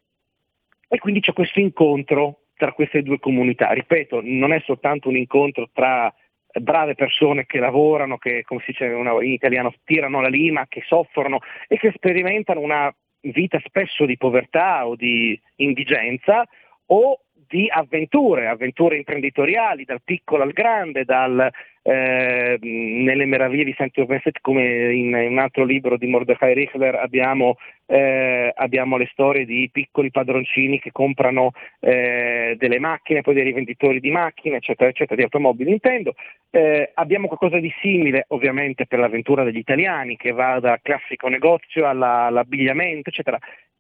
e 0.89 0.99
quindi 0.99 1.21
c'è 1.21 1.33
questo 1.33 1.61
incontro 1.61 2.41
tra 2.57 2.73
queste 2.73 3.03
due 3.03 3.19
comunità. 3.19 3.71
Ripeto, 3.71 4.21
non 4.23 4.53
è 4.53 4.61
soltanto 4.61 5.09
un 5.09 5.17
incontro 5.17 5.71
tra 5.73 6.13
brave 6.61 6.95
persone 6.95 7.47
che 7.47 7.59
lavorano, 7.59 8.19
che 8.19 8.43
come 8.45 8.61
si 8.61 8.73
dice 8.73 8.87
in 8.87 9.19
italiano 9.23 9.73
tirano 9.85 10.21
la 10.21 10.29
lima, 10.29 10.67
che 10.69 10.83
soffrono 10.87 11.39
e 11.67 11.77
che 11.77 11.93
sperimentano 11.95 12.61
una 12.61 12.95
vita 13.21 13.61
spesso 13.65 14.05
di 14.07 14.17
povertà 14.17 14.87
o 14.87 14.95
di 14.95 15.39
indigenza 15.57 16.47
o 16.87 17.21
di 17.49 17.67
avventure, 17.71 18.47
avventure 18.47 18.97
imprenditoriali, 18.97 19.85
dal 19.85 20.03
piccolo 20.05 20.43
al 20.43 20.53
grande, 20.53 21.05
dal, 21.05 21.51
eh, 21.83 22.59
nelle 22.61 23.25
meraviglie 23.25 23.65
di 23.65 23.75
Santi 23.77 24.01
Openset, 24.01 24.39
come 24.41 24.93
in, 24.93 25.15
in, 25.15 25.31
un 25.33 25.39
altro 25.39 25.65
libro 25.65 25.97
di 25.97 26.07
Mordecai 26.07 26.55
Richler 26.55 26.95
abbiamo, 26.97 27.57
eh, 27.87 28.53
abbiamo, 28.55 28.97
le 28.97 29.09
storie 29.11 29.45
di 29.45 29.69
piccoli 29.73 30.11
padroncini 30.11 30.79
che 30.79 30.93
comprano 30.93 31.53
eh, 31.81 32.57
delle 32.59 32.79
macchine, 32.79 33.23
poi 33.23 33.35
dei 33.35 33.45
rivenditori 33.45 34.01
di 34.01 34.11
macchine, 34.11 34.57
eccetera, 34.57 34.91
eccetera, 34.91 35.17
di 35.17 35.23
automobili 35.23 35.71
intendo. 35.71 36.15
Eh, 36.51 36.91
abbiamo 36.95 37.27
qualcosa 37.27 37.59
di 37.59 37.73
simile 37.81 38.25
ovviamente 38.29 38.87
per 38.87 38.99
l'avventura 38.99 39.45
degli 39.45 39.59
italiani, 39.59 40.17
che 40.17 40.33
va 40.33 40.61
dal 40.61 40.81
classico 40.83 41.29
negozio 41.29 41.87
alla, 41.87 42.27
all'abbigliamento, 42.27 43.11
eccetera 43.11 43.39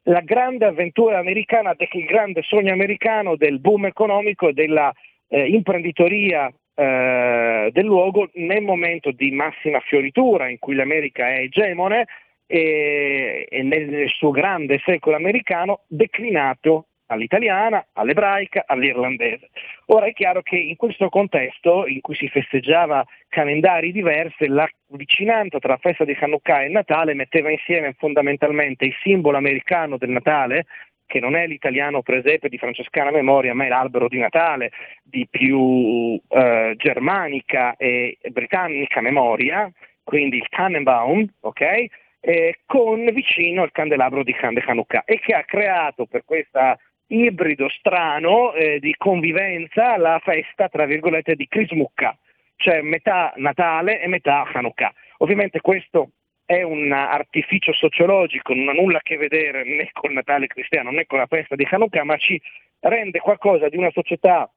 la 0.09 0.21
grande 0.21 0.64
avventura 0.64 1.19
americana, 1.19 1.75
il 1.76 2.05
grande 2.05 2.43
sogno 2.43 2.73
americano 2.73 3.37
del 3.37 3.61
boom 3.61 3.87
economico 3.87 4.49
e 4.49 4.52
della 4.55 4.93
eh, 5.28 5.49
imprenditoria 5.49 6.50
eh, 6.78 7.70
del 7.73 7.85
luogo 7.85 8.30
nel 8.35 8.62
momento 8.62 9.11
di 9.11 9.32
massima 9.32 9.80
fioritura 9.80 10.49
in 10.49 10.61
cui 10.61 10.76
l'America 10.76 11.28
è 11.28 11.40
egemone 11.40 12.06
e, 12.47 13.49
e 13.50 13.62
nel 13.64 14.08
suo 14.11 14.30
grande 14.30 14.80
secolo 14.85 15.16
americano 15.16 15.80
declinato 15.88 16.87
all'italiana, 17.06 17.85
all'ebraica, 17.94 18.62
all'irlandese. 18.66 19.49
Ora 19.87 20.06
è 20.06 20.12
chiaro 20.12 20.42
che 20.42 20.56
in 20.56 20.76
questo 20.76 21.08
contesto 21.08 21.87
in 21.87 22.00
cui 22.00 22.14
si 22.14 22.28
festeggiava 22.28 23.04
calendari 23.28 23.90
diversi, 23.90 24.47
la 24.47 24.68
vicinanza 24.88 25.58
tra 25.58 25.73
la 25.73 25.78
festa 25.78 26.04
di 26.04 26.16
Hanukkah 26.18 26.62
e 26.62 26.68
Natale 26.68 27.14
metteva 27.14 27.50
insieme 27.50 27.94
fondamentalmente 27.99 28.85
il 28.85 28.94
simbolo 29.02 29.37
americano 29.37 29.97
del 29.97 30.11
Natale, 30.11 30.66
che 31.08 31.18
non 31.18 31.34
è 31.34 31.46
l'italiano 31.46 32.02
presepe 32.02 32.48
di 32.48 32.58
francescana 32.58 33.10
memoria, 33.10 33.54
ma 33.54 33.64
è 33.64 33.68
l'albero 33.68 34.06
di 34.08 34.18
Natale 34.18 34.70
di 35.02 35.26
più 35.28 36.20
eh, 36.28 36.74
germanica 36.76 37.74
e 37.76 38.18
britannica 38.30 39.00
memoria, 39.00 39.72
quindi 40.04 40.36
il 40.36 40.46
Tannenbaum, 40.48 41.26
ok? 41.40 41.86
Eh, 42.20 42.58
con 42.66 43.04
vicino 43.12 43.64
il 43.64 43.72
candelabro 43.72 44.22
di 44.22 44.36
Hanukkah 44.38 45.04
e 45.04 45.18
che 45.18 45.34
ha 45.34 45.44
creato 45.44 46.04
per 46.06 46.24
questa 46.24 46.78
ibrido 47.06 47.68
strano 47.70 48.52
eh, 48.52 48.78
di 48.80 48.94
convivenza 48.96 49.96
la 49.96 50.20
festa, 50.22 50.68
tra 50.68 50.84
virgolette, 50.84 51.36
di 51.36 51.48
Krismukka, 51.48 52.16
cioè 52.56 52.82
metà 52.82 53.32
Natale 53.36 54.02
e 54.02 54.08
metà 54.08 54.46
Hanukkah. 54.52 54.92
Ovviamente 55.18 55.60
questo 55.60 56.10
è 56.49 56.62
un 56.62 56.90
artificio 56.93 57.75
sociologico, 57.75 58.55
non 58.55 58.71
ha 58.71 58.73
nulla 58.73 58.97
a 58.97 59.02
che 59.02 59.19
vedere 59.19 59.64
né 59.64 59.90
con 59.93 60.09
il 60.09 60.17
Natale 60.17 60.47
cristiano 60.47 60.90
né 60.90 61.05
con 61.05 61.19
la 61.19 61.26
festa 61.26 61.55
di 61.55 61.69
Hanukkah, 61.71 62.05
ma 62.05 62.17
ci 62.17 62.40
rende 62.81 63.19
qualcosa 63.19 63.69
di 63.69 63.76
una 63.76 63.90
società 63.90 64.50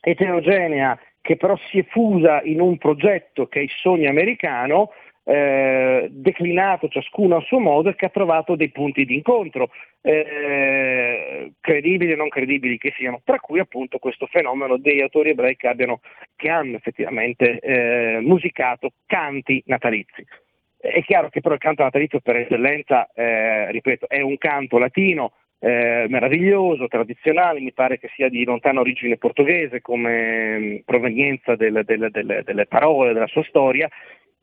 eterogenea 0.00 0.98
che 1.20 1.36
però 1.36 1.56
si 1.70 1.78
è 1.78 1.84
fusa 1.84 2.42
in 2.42 2.60
un 2.60 2.76
progetto 2.78 3.46
che 3.46 3.60
è 3.60 3.62
il 3.62 3.70
sogno 3.70 4.10
americano, 4.10 4.90
eh, 5.22 6.08
declinato 6.10 6.88
ciascuno 6.88 7.36
a 7.36 7.40
suo 7.40 7.60
modo 7.60 7.90
e 7.90 7.94
che 7.94 8.06
ha 8.06 8.10
trovato 8.10 8.56
dei 8.56 8.72
punti 8.72 9.04
di 9.04 9.14
incontro, 9.14 9.70
eh, 10.00 11.52
credibili 11.60 12.12
e 12.12 12.16
non 12.16 12.30
credibili 12.30 12.78
che 12.78 12.92
siano, 12.96 13.20
tra 13.22 13.38
cui 13.38 13.60
appunto 13.60 13.98
questo 13.98 14.26
fenomeno 14.26 14.76
degli 14.76 15.02
autori 15.02 15.30
ebrei 15.30 15.54
che, 15.54 15.68
abbiano, 15.68 16.00
che 16.34 16.48
hanno 16.48 16.74
effettivamente 16.74 17.60
eh, 17.60 18.18
musicato 18.22 18.90
canti 19.06 19.62
natalizi. 19.66 20.26
È 20.78 21.02
chiaro 21.02 21.28
che 21.30 21.40
però 21.40 21.54
il 21.54 21.60
canto 21.60 21.82
natalizio 21.82 22.20
per 22.20 22.36
eccellenza, 22.36 23.08
eh, 23.14 23.70
ripeto, 23.70 24.08
è 24.08 24.20
un 24.20 24.36
canto 24.38 24.78
latino, 24.78 25.32
eh, 25.58 26.06
meraviglioso, 26.08 26.86
tradizionale, 26.86 27.60
mi 27.60 27.72
pare 27.72 27.98
che 27.98 28.10
sia 28.14 28.28
di 28.28 28.44
lontana 28.44 28.80
origine 28.80 29.16
portoghese 29.16 29.80
come 29.80 30.58
mh, 30.58 30.82
provenienza 30.84 31.56
del, 31.56 31.82
del, 31.84 32.08
del, 32.10 32.42
delle 32.44 32.66
parole, 32.66 33.12
della 33.12 33.26
sua 33.26 33.42
storia, 33.44 33.88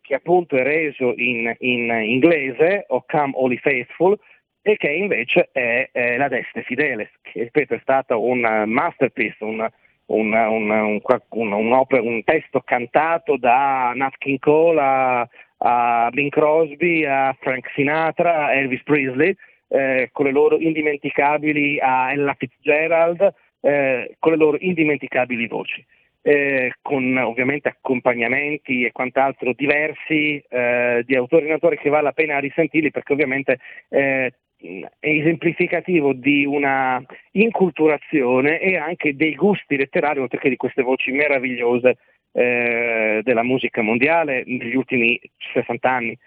che 0.02 0.16
appunto 0.16 0.58
è 0.58 0.64
reso 0.64 1.14
in, 1.16 1.54
in 1.60 1.90
inglese, 2.04 2.86
O 2.90 3.06
Come 3.08 3.32
Holy 3.36 3.58
Faithful, 3.58 4.18
e 4.62 4.78
che 4.78 4.90
invece 4.90 5.50
è, 5.52 5.90
è 5.92 6.18
La 6.18 6.28
Deste 6.28 6.64
Fideles, 6.64 7.10
che 7.22 7.44
ripeto 7.44 7.76
è 7.76 7.80
stata 7.82 8.16
un 8.18 8.64
masterpiece, 8.66 9.44
un, 9.44 9.70
un, 10.08 10.34
un, 10.34 11.02
un, 11.30 12.24
testo 12.24 12.62
cantato 12.62 13.38
da 13.38 13.92
Nat 13.94 14.18
King 14.18 14.40
Cole 14.40 14.82
a, 14.82 15.30
a 15.66 16.10
Bing 16.12 16.30
Crosby, 16.30 17.06
a 17.06 17.36
Frank 17.40 17.70
Sinatra, 17.74 18.46
a 18.46 18.54
Elvis 18.54 18.84
Presley, 18.84 19.36
eh, 19.68 20.10
con 20.12 20.26
le 20.26 20.32
loro 20.32 20.58
indimenticabili 20.60 21.80
a 21.80 22.12
Ella 22.12 22.36
Fitzgerald, 22.38 23.34
eh, 23.62 24.16
con 24.20 24.32
le 24.32 24.38
loro 24.38 24.58
indimenticabili 24.60 25.48
voci 25.48 25.86
eh, 26.24 26.74
con 26.82 27.18
ovviamente 27.18 27.68
accompagnamenti 27.68 28.86
e 28.86 28.92
quant'altro 28.92 29.54
diversi 29.54 30.42
eh, 30.50 31.04
di 31.06 31.16
autori 31.16 31.48
e 31.48 31.52
autori 31.52 31.78
che 31.78 31.90
vale 31.90 32.04
la 32.04 32.12
pena 32.14 32.40
risentirli 32.40 32.92
perché 32.92 33.12
ovviamente 33.12 33.60
eh, 33.90 34.34
è 34.58 35.08
esemplificativo 35.10 36.14
di 36.14 36.46
una 36.46 37.04
inculturazione 37.32 38.60
e 38.62 38.78
anche 38.78 39.16
dei 39.16 39.36
gusti 39.36 39.76
letterari 39.76 40.20
oltre 40.20 40.40
che 40.40 40.48
di 40.48 40.56
queste 40.56 40.82
voci 40.82 41.12
meravigliose 41.12 41.98
eh, 42.34 43.22
della 43.24 43.44
musica 43.44 43.82
mondiale 43.82 44.44
negli 44.46 44.76
ultimi 44.76 45.20
60 45.54 45.90
anni. 45.90 46.18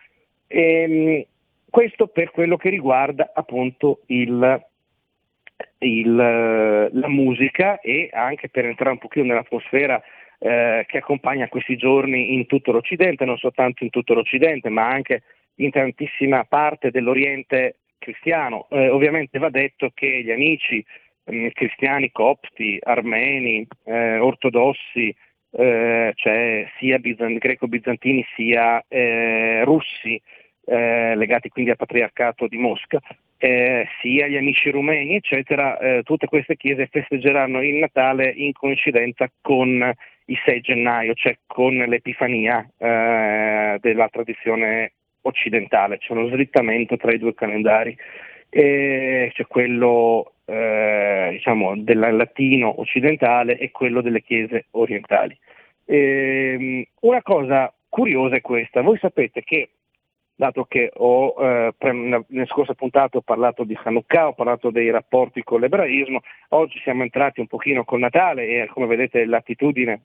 E, 0.47 0.63
ehm, 0.63 1.25
questo 1.69 2.07
per 2.07 2.31
quello 2.31 2.57
che 2.57 2.71
riguarda 2.71 3.33
appunto 3.35 4.01
il, 4.07 4.65
il, 5.79 6.15
la 6.15 7.09
musica 7.09 7.81
e 7.81 8.09
anche 8.13 8.49
per 8.49 8.65
entrare 8.65 8.93
un 8.93 8.99
pochino 8.99 9.27
nell'atmosfera 9.27 10.03
eh, 10.39 10.85
che 10.89 10.99
accompagna 10.99 11.49
questi 11.49 11.77
giorni 11.77 12.35
in 12.35 12.47
tutto 12.47 12.73
l'Occidente, 12.73 13.25
non 13.25 13.37
soltanto 13.37 13.85
in 13.85 13.91
tutto 13.91 14.15
l'Occidente, 14.15 14.69
ma 14.71 14.89
anche 14.89 15.23
in 15.57 15.71
tantissima 15.71 16.45
parte 16.45 16.91
dell'Oriente 16.91 17.77
cristiano. 17.99 18.69
Eh, 18.71 18.89
ovviamente 18.89 19.39
va 19.39 19.51
detto 19.51 19.91
che 19.93 20.23
gli 20.23 20.31
amici 20.31 20.85
eh, 21.25 21.51
cristiani 21.53 22.11
copti, 22.13 22.79
armeni, 22.81 23.67
eh, 23.85 24.19
ortodossi, 24.19 25.15
eh, 25.57 26.13
cioè 26.15 26.67
sia 26.79 26.99
bizan- 26.99 27.39
greco-bizantini 27.39 28.25
sia 28.35 28.83
eh, 28.89 29.63
russi, 29.65 30.21
legati 30.69 31.49
quindi 31.49 31.71
al 31.71 31.77
patriarcato 31.77 32.49
di 32.49 32.57
Mosca, 32.57 33.01
eh, 33.39 33.87
sia 34.01 34.27
gli 34.27 34.37
amici 34.37 34.71
rumeni, 34.71 35.17
eccetera, 35.17 35.79
eh, 35.79 36.03
tutte 36.03 36.27
queste 36.27 36.57
chiese 36.57 36.87
festeggeranno 36.87 37.63
il 37.63 37.77
Natale 37.77 38.31
in 38.31 38.53
coincidenza 38.53 39.31
con 39.41 39.93
il 40.29 40.39
6 40.45 40.61
gennaio, 40.61 41.15
cioè 41.15 41.39
con 41.47 41.75
l'Epifania 41.75 42.67
eh, 42.79 43.79
della 43.81 44.09
tradizione 44.09 44.93
occidentale, 45.23 45.99
c'è 45.99 46.13
uno 46.13 46.29
slittamento 46.29 46.97
tra 46.97 47.13
i 47.13 47.19
due 47.19 47.35
calendari, 47.35 47.97
e 48.49 49.31
c'è 49.35 49.47
quello 49.47 50.36
eh, 50.47 51.29
diciamo, 51.33 51.77
del 51.77 51.99
latino 51.99 52.81
occidentale 52.81 53.59
e 53.59 53.71
quello 53.71 54.01
delle 54.01 54.23
chiese 54.23 54.67
orientali. 54.73 55.37
Ehm, 55.85 56.85
una 57.01 57.23
cosa 57.23 57.73
curiosa 57.89 58.37
è 58.37 58.41
questa, 58.41 58.81
voi 58.81 58.99
sapete 58.99 59.43
che 59.43 59.71
dato 60.35 60.65
che 60.65 60.91
ho, 60.95 61.35
eh, 61.39 61.75
nella 61.81 62.47
scorsa 62.47 62.75
puntata 62.75 63.19
ho 63.19 63.23
parlato 63.23 63.65
di 63.65 63.77
Hanukkah, 63.83 64.29
ho 64.29 64.35
parlato 64.35 64.71
dei 64.71 64.91
rapporti 64.91 65.43
con 65.43 65.61
l'ebraismo, 65.61 66.21
oggi 66.51 66.79
siamo 66.81 67.03
entrati 67.03 67.41
un 67.41 67.47
pochino 67.47 67.85
col 67.85 68.01
Natale 68.01 68.47
e 68.47 68.67
come 68.67 68.87
vedete 68.87 69.25
l'attitudine 69.25 70.03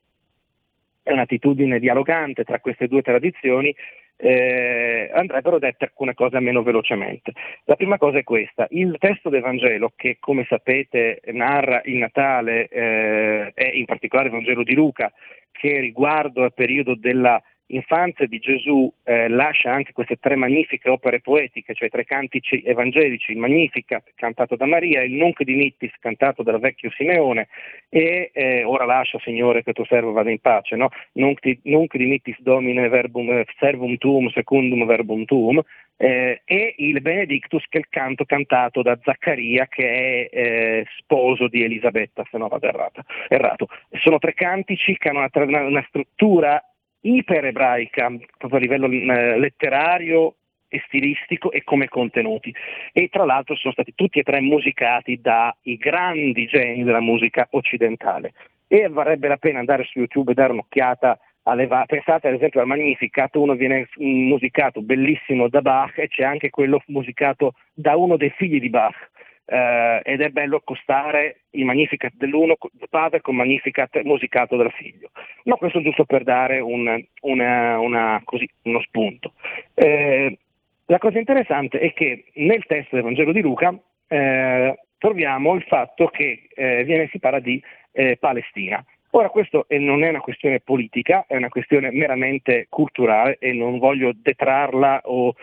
è 1.04 1.12
un'attitudine 1.12 1.80
dialogante 1.80 2.44
tra 2.44 2.60
queste 2.60 2.88
due 2.88 3.02
tradizioni, 3.02 3.76
eh, 4.22 5.10
andrebbero 5.14 5.58
dette 5.58 5.86
alcune 5.86 6.14
cose 6.14 6.40
meno 6.40 6.62
velocemente. 6.62 7.34
La 7.66 7.76
prima 7.76 7.98
cosa 7.98 8.20
è 8.20 8.24
questa, 8.24 8.68
il 8.70 8.96
testo 9.00 9.30
del 9.30 9.42
Vangelo 9.42 9.94
che 9.96 10.18
come 10.20 10.46
sapete 10.48 11.22
narra 11.32 11.82
il 11.86 11.98
Natale 11.98 12.68
eh, 12.68 13.54
in 13.74 13.86
particolare 13.86 14.28
il 14.28 14.36
Vangelo 14.36 14.64
di 14.64 14.76
Luca 14.76 15.12
che 15.52 15.80
riguardo 15.80 16.44
al 16.44 16.54
periodo 16.54 16.96
della 16.96 17.42
infanzia 17.74 18.28
di 18.28 18.40
Gesù 18.40 18.92
eh, 19.04 19.28
lascia 19.28 19.72
anche 19.72 19.94
queste 19.94 20.18
tre 20.18 20.36
magnifiche 20.36 20.90
opere 20.90 21.22
poetiche, 21.22 21.74
cioè 21.74 21.90
tre 21.90 22.06
cantici 22.06 22.62
evangelici, 22.64 23.32
il 23.32 23.38
Magnificat 23.38 24.12
cantato 24.16 24.56
da 24.56 24.66
Maria, 24.66 25.04
il 25.04 25.14
Nunc 25.14 25.42
Dimittis 25.44 25.94
cantato 26.00 26.44
dal 26.44 26.60
vecchio 26.60 26.92
Simeone 26.92 27.48
e 27.90 28.32
eh, 28.34 28.64
ora 28.64 28.86
lascia 28.86 29.20
Signore 29.20 29.64
che 29.64 29.74
tuo 29.74 29.86
servo 29.86 30.12
vada 30.12 30.30
in 30.30 30.40
pace, 30.40 30.76
no? 30.76 30.90
Nunc, 31.14 31.40
nunc 31.64 31.96
Dimittis 31.96 32.40
Domine 32.42 32.88
verbum, 32.90 33.32
eh, 33.32 33.46
servum 33.58 33.98
tuum 33.98 34.30
secundum 34.30 34.86
verbum 34.86 35.26
tuum 35.26 35.62
eh, 36.02 36.42
e 36.46 36.74
il 36.78 37.00
Benedictus 37.02 37.64
che 37.70 37.78
è 37.78 37.82
il 37.82 37.88
canto 37.90 38.26
cantato 38.26 38.82
da 38.82 38.98
Zaccaria 39.04 39.68
che 39.68 40.30
è 40.30 40.36
eh, 40.36 40.86
sposo 40.98 41.48
di 41.48 41.64
Elisabetta, 41.64 42.26
se 42.30 42.38
no 42.40 42.48
vado 42.48 42.68
errato. 42.68 43.04
errato. 43.28 43.68
Sono 44.00 44.18
tre 44.18 44.34
cantici 44.34 44.98
che 44.98 45.10
hanno 45.10 45.28
una, 45.32 45.62
una 45.62 45.86
struttura 45.88 46.64
iperebraica, 47.02 48.12
proprio 48.38 48.60
a 48.60 48.62
livello 48.62 48.88
eh, 48.88 49.40
letterario 49.40 50.36
e 50.68 50.82
stilistico 50.86 51.52
e 51.52 51.64
come 51.64 51.88
contenuti. 51.90 52.54
E 52.94 53.10
tra 53.10 53.26
l'altro 53.26 53.56
sono 53.56 53.74
stati 53.74 53.94
tutti 53.94 54.20
e 54.20 54.24
tre 54.24 54.40
musicati 54.40 55.20
dai 55.20 55.78
grandi 55.78 56.46
geni 56.46 56.84
della 56.84 57.02
musica 57.02 57.48
occidentale. 57.52 58.34
E 58.68 58.88
varrebbe 58.88 59.28
la 59.28 59.38
pena 59.38 59.60
andare 59.60 59.84
su 59.84 60.00
YouTube 60.00 60.32
e 60.32 60.36
dare 60.36 60.54
un'occhiata 60.54 61.20
alle 61.44 61.68
va- 61.68 61.86
pensate 61.86 62.28
ad 62.28 62.36
esempio 62.36 62.62
al 62.62 62.68
Magnificat, 62.68 63.36
uno 63.36 63.56
viene 63.56 63.90
musicato 63.98 64.82
bellissimo 64.82 65.50
da 65.50 65.62
Bach 65.62 65.98
e 65.98 66.08
c'è 66.08 66.24
anche 66.24 66.50
quello 66.50 66.82
musicato 66.88 67.56
da 67.74 67.98
uno 67.98 68.16
dei 68.16 68.30
figli 68.30 68.60
di 68.60 68.70
Bach 68.70 69.11
eh, 69.52 70.02
ed 70.06 70.22
è 70.22 70.30
bello 70.30 70.58
accostare 70.58 71.42
il 71.52 71.66
Magnificat 71.66 72.14
dell'uno 72.16 72.56
del 72.72 72.88
padre 72.90 73.20
con 73.20 73.36
Magnificat 73.36 74.02
musicato 74.04 74.56
dal 74.56 74.72
figlio. 74.72 75.12
Ma 75.44 75.56
questo 75.56 75.82
giusto 75.82 76.06
per 76.06 76.24
dare 76.24 76.60
un, 76.62 77.04
una, 77.22 77.80
una, 77.80 78.22
così, 78.24 78.50
uno 78.64 78.80
spunto. 78.82 79.34
Eh, 79.74 80.38
la 80.86 80.98
cosa 81.00 81.20
interessante 81.20 81.80
è 81.80 81.92
che 81.92 82.26
nel 82.36 82.66
testo 82.66 82.96
del 82.96 83.04
Vangelo 83.04 83.34
di 83.34 83.42
Luca 83.42 83.78
eh, 84.08 84.80
troviamo 84.98 85.56
il 85.56 85.64
fatto 85.64 86.08
che 86.08 86.48
eh, 86.54 86.84
viene, 86.86 87.10
si 87.12 87.20
parla 87.20 87.40
di 87.40 87.62
eh, 87.92 88.16
Palestina. 88.18 88.84
Ora 89.14 89.28
questo 89.28 89.66
non 89.68 90.06
è 90.06 90.10
una 90.10 90.22
questione 90.22 90.62
politica, 90.62 91.26
è 91.28 91.36
una 91.36 91.50
questione 91.50 91.92
meramente 91.92 92.68
culturale 92.70 93.36
e 93.40 93.52
non 93.52 93.78
voglio 93.80 94.14
detrarla 94.16 95.02
o 95.04 95.34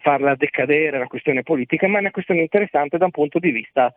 farla 0.00 0.34
decadere 0.34 0.98
la 0.98 1.06
questione 1.06 1.42
politica, 1.42 1.86
ma 1.88 1.98
è 1.98 2.00
una 2.00 2.10
questione 2.10 2.40
interessante 2.40 2.98
da 2.98 3.06
un 3.06 3.10
punto 3.10 3.38
di 3.38 3.50
vista 3.50 3.94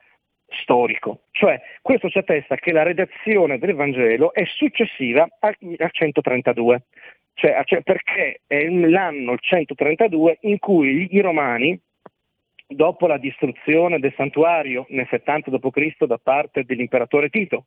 storico. 0.61 1.23
Cioè, 1.31 1.59
questo 1.81 2.09
ci 2.09 2.17
attesta 2.17 2.55
che 2.55 2.71
la 2.71 2.83
redazione 2.83 3.57
del 3.57 3.75
Vangelo 3.75 4.33
è 4.33 4.45
successiva 4.45 5.27
al, 5.39 5.55
132, 5.91 6.83
cioè, 7.33 7.63
perché 7.83 8.41
è 8.45 8.67
l'anno 8.67 9.37
132 9.37 10.37
in 10.41 10.59
cui 10.59 11.07
i 11.11 11.21
romani, 11.21 11.79
dopo 12.67 13.07
la 13.07 13.17
distruzione 13.17 13.99
del 13.99 14.13
santuario 14.15 14.85
nel 14.89 15.07
70 15.09 15.51
d.C. 15.51 16.05
da 16.05 16.17
parte 16.17 16.63
dell'imperatore 16.63 17.29
Tito, 17.29 17.65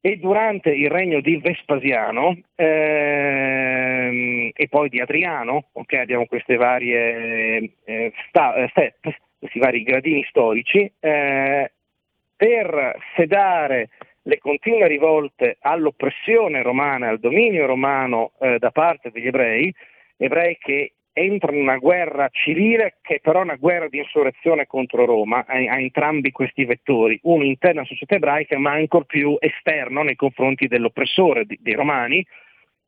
e 0.00 0.16
durante 0.16 0.70
il 0.70 0.88
regno 0.90 1.20
di 1.20 1.36
Vespasiano 1.38 2.36
ehm, 2.54 4.50
e 4.54 4.68
poi 4.68 4.88
di 4.88 5.00
Adriano, 5.00 5.68
okay, 5.72 6.00
abbiamo 6.00 6.26
queste 6.26 6.56
varie 6.56 7.72
eh, 7.84 8.12
sta, 8.28 8.54
eh, 8.54 8.68
step, 8.68 9.08
questi 9.38 9.58
vari 9.58 9.82
gradini 9.82 10.24
storici, 10.28 10.90
eh, 11.00 11.72
per 12.36 12.96
sedare 13.16 13.88
le 14.22 14.38
continue 14.38 14.86
rivolte 14.86 15.56
all'oppressione 15.60 16.62
romana, 16.62 17.08
al 17.08 17.18
dominio 17.18 17.66
romano 17.66 18.32
eh, 18.38 18.58
da 18.58 18.70
parte 18.70 19.10
degli 19.10 19.26
ebrei, 19.26 19.74
ebrei 20.16 20.56
che 20.58 20.92
entra 21.18 21.52
in 21.52 21.60
una 21.60 21.76
guerra 21.76 22.28
civile 22.30 22.96
che 23.02 23.20
però 23.22 23.40
è 23.40 23.44
una 23.44 23.56
guerra 23.56 23.88
di 23.88 23.98
insurrezione 23.98 24.66
contro 24.66 25.04
Roma, 25.04 25.44
ha, 25.46 25.54
ha 25.54 25.78
entrambi 25.80 26.30
questi 26.30 26.64
vettori, 26.64 27.18
uno 27.24 27.44
interno 27.44 27.80
alla 27.80 27.88
società 27.88 28.14
ebraica 28.14 28.58
ma 28.58 28.72
ancora 28.72 29.04
più 29.04 29.36
esterno 29.38 30.02
nei 30.02 30.16
confronti 30.16 30.66
dell'oppressore 30.66 31.44
di, 31.44 31.58
dei 31.60 31.74
romani, 31.74 32.24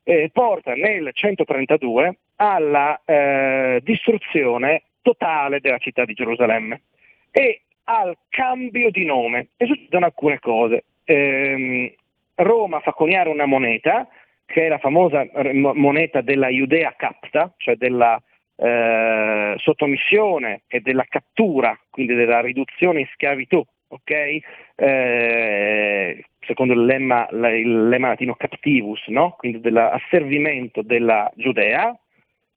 eh, 0.04 0.30
porta 0.32 0.74
nel 0.74 1.10
132 1.12 2.18
alla 2.36 3.00
eh, 3.04 3.80
distruzione 3.82 4.84
totale 5.02 5.60
della 5.60 5.78
città 5.78 6.04
di 6.04 6.14
Gerusalemme 6.14 6.82
e 7.30 7.62
al 7.84 8.16
cambio 8.28 8.90
di 8.90 9.04
nome. 9.04 9.48
E 9.56 9.66
succedono 9.66 10.06
alcune 10.06 10.38
cose. 10.38 10.84
Eh, 11.04 11.94
Roma 12.36 12.80
fa 12.80 12.92
coniare 12.92 13.28
una 13.28 13.46
moneta 13.46 14.08
che 14.52 14.66
è 14.66 14.68
la 14.68 14.78
famosa 14.78 15.24
moneta 15.52 16.22
della 16.22 16.48
Judea 16.48 16.92
capta, 16.96 17.54
cioè 17.56 17.76
della 17.76 18.20
eh, 18.56 19.54
sottomissione 19.58 20.62
e 20.66 20.80
della 20.80 21.04
cattura, 21.08 21.78
quindi 21.88 22.14
della 22.14 22.40
riduzione 22.40 23.00
in 23.00 23.08
schiavitù, 23.12 23.64
okay? 23.88 24.42
eh, 24.74 26.24
secondo 26.40 26.72
il 26.72 26.84
lemma, 26.84 27.28
il 27.30 27.88
lemma, 27.88 28.08
latino 28.08 28.34
captivus, 28.34 29.06
no? 29.06 29.36
quindi 29.38 29.60
dell'asservimento 29.60 30.82
della 30.82 31.30
Giudea, 31.36 31.96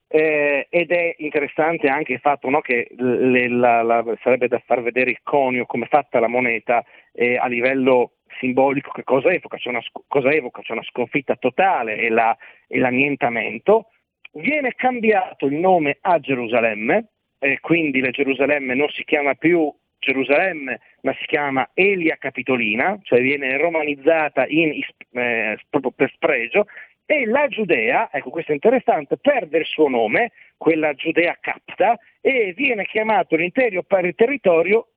eh, 0.08 0.66
ed 0.70 0.92
è 0.92 1.16
interessante 1.20 1.90
anche 1.90 2.14
il 2.14 2.20
fatto 2.20 2.50
no, 2.50 2.62
che 2.62 2.88
le, 2.98 3.50
la, 3.50 3.84
la, 3.84 4.04
sarebbe 4.22 4.48
da 4.48 4.62
far 4.66 4.82
vedere 4.82 5.12
il 5.12 5.20
conio 5.24 5.66
come 5.66 5.86
è 5.86 5.88
fatta 5.88 6.20
la 6.20 6.28
moneta 6.28 6.84
eh, 7.12 7.38
a 7.38 7.48
livello 7.48 8.14
simbolico 8.40 8.92
che 8.92 9.04
cosa 9.04 9.32
evoca? 9.32 9.58
C'è 9.58 9.70
una, 9.70 9.82
cosa 10.08 10.30
evoca? 10.32 10.62
C'è 10.62 10.74
una 10.74 10.84
sconfitta 10.84 11.36
totale 11.36 11.98
e, 11.98 12.10
la, 12.10 12.36
e 12.68 12.80
l'annientamento. 12.80 13.90
Viene 14.34 14.74
cambiato 14.76 15.46
il 15.46 15.56
nome 15.56 15.98
a 16.02 16.20
Gerusalemme, 16.20 17.08
e 17.40 17.60
quindi 17.60 18.00
la 18.00 18.10
Gerusalemme 18.10 18.74
non 18.74 18.90
si 18.90 19.04
chiama 19.04 19.34
più 19.36 19.72
Gerusalemme, 20.00 20.80
ma 21.02 21.14
si 21.20 21.26
chiama 21.26 21.70
Elia 21.74 22.18
Capitolina, 22.18 23.00
cioè 23.04 23.22
viene 23.22 23.58
romanizzata 23.58 24.46
in, 24.48 24.82
eh, 25.12 25.58
per 25.96 26.12
spregio, 26.14 26.66
e 27.06 27.26
la 27.26 27.48
Giudea, 27.48 28.10
ecco 28.12 28.30
questo 28.30 28.52
è 28.52 28.56
interessante, 28.56 29.18
perde 29.18 29.60
il 29.60 29.66
suo 29.66 29.90
nome, 29.90 30.32
quella 30.58 30.94
Giudea 30.94 31.38
capta, 31.40 31.98
e 32.22 32.54
viene 32.56 32.86
chiamato 32.86 33.36
l'intero 33.36 33.84
territorio 34.16 34.88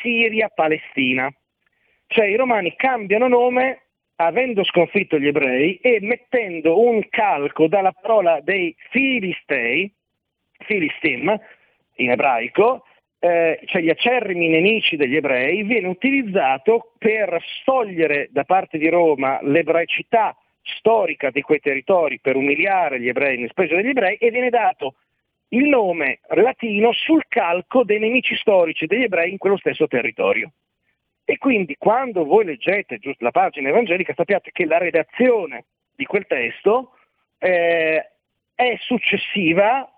Siria-Palestina. 0.00 1.32
Cioè 2.06 2.26
i 2.26 2.36
romani 2.36 2.74
cambiano 2.76 3.28
nome 3.28 3.80
avendo 4.16 4.64
sconfitto 4.64 5.18
gli 5.18 5.26
ebrei 5.26 5.76
e 5.76 5.98
mettendo 6.00 6.80
un 6.80 7.06
calco 7.08 7.66
dalla 7.68 7.92
parola 7.92 8.40
dei 8.40 8.74
filistei, 8.90 9.92
filistim 10.58 11.38
in 11.96 12.10
ebraico, 12.10 12.84
eh, 13.18 13.60
cioè 13.64 13.82
gli 13.82 13.90
acerrimi 13.90 14.48
nemici 14.48 14.96
degli 14.96 15.16
ebrei, 15.16 15.62
viene 15.64 15.88
utilizzato 15.88 16.92
per 16.98 17.42
stogliere 17.60 18.28
da 18.30 18.44
parte 18.44 18.78
di 18.78 18.88
Roma 18.88 19.38
l'ebraicità 19.42 20.36
storica 20.62 21.30
di 21.30 21.42
quei 21.42 21.60
territori, 21.60 22.20
per 22.20 22.36
umiliare 22.36 23.00
gli 23.00 23.08
ebrei 23.08 23.38
nel 23.38 23.50
spregio 23.50 23.76
degli 23.76 23.88
ebrei 23.88 24.16
e 24.16 24.30
viene 24.30 24.50
dato 24.50 24.94
il 25.48 25.68
nome 25.68 26.20
latino 26.28 26.92
sul 26.92 27.24
calco 27.28 27.84
dei 27.84 27.98
nemici 27.98 28.34
storici 28.36 28.86
degli 28.86 29.04
ebrei 29.04 29.30
in 29.30 29.38
quello 29.38 29.56
stesso 29.56 29.86
territorio. 29.86 30.50
E 31.28 31.38
quindi 31.38 31.74
quando 31.76 32.24
voi 32.24 32.44
leggete 32.44 33.00
la 33.18 33.32
pagina 33.32 33.68
evangelica 33.68 34.14
sappiate 34.14 34.50
che 34.52 34.64
la 34.64 34.78
redazione 34.78 35.64
di 35.96 36.04
quel 36.04 36.24
testo 36.26 36.92
eh, 37.38 38.10
è 38.54 38.76
successiva 38.78 39.90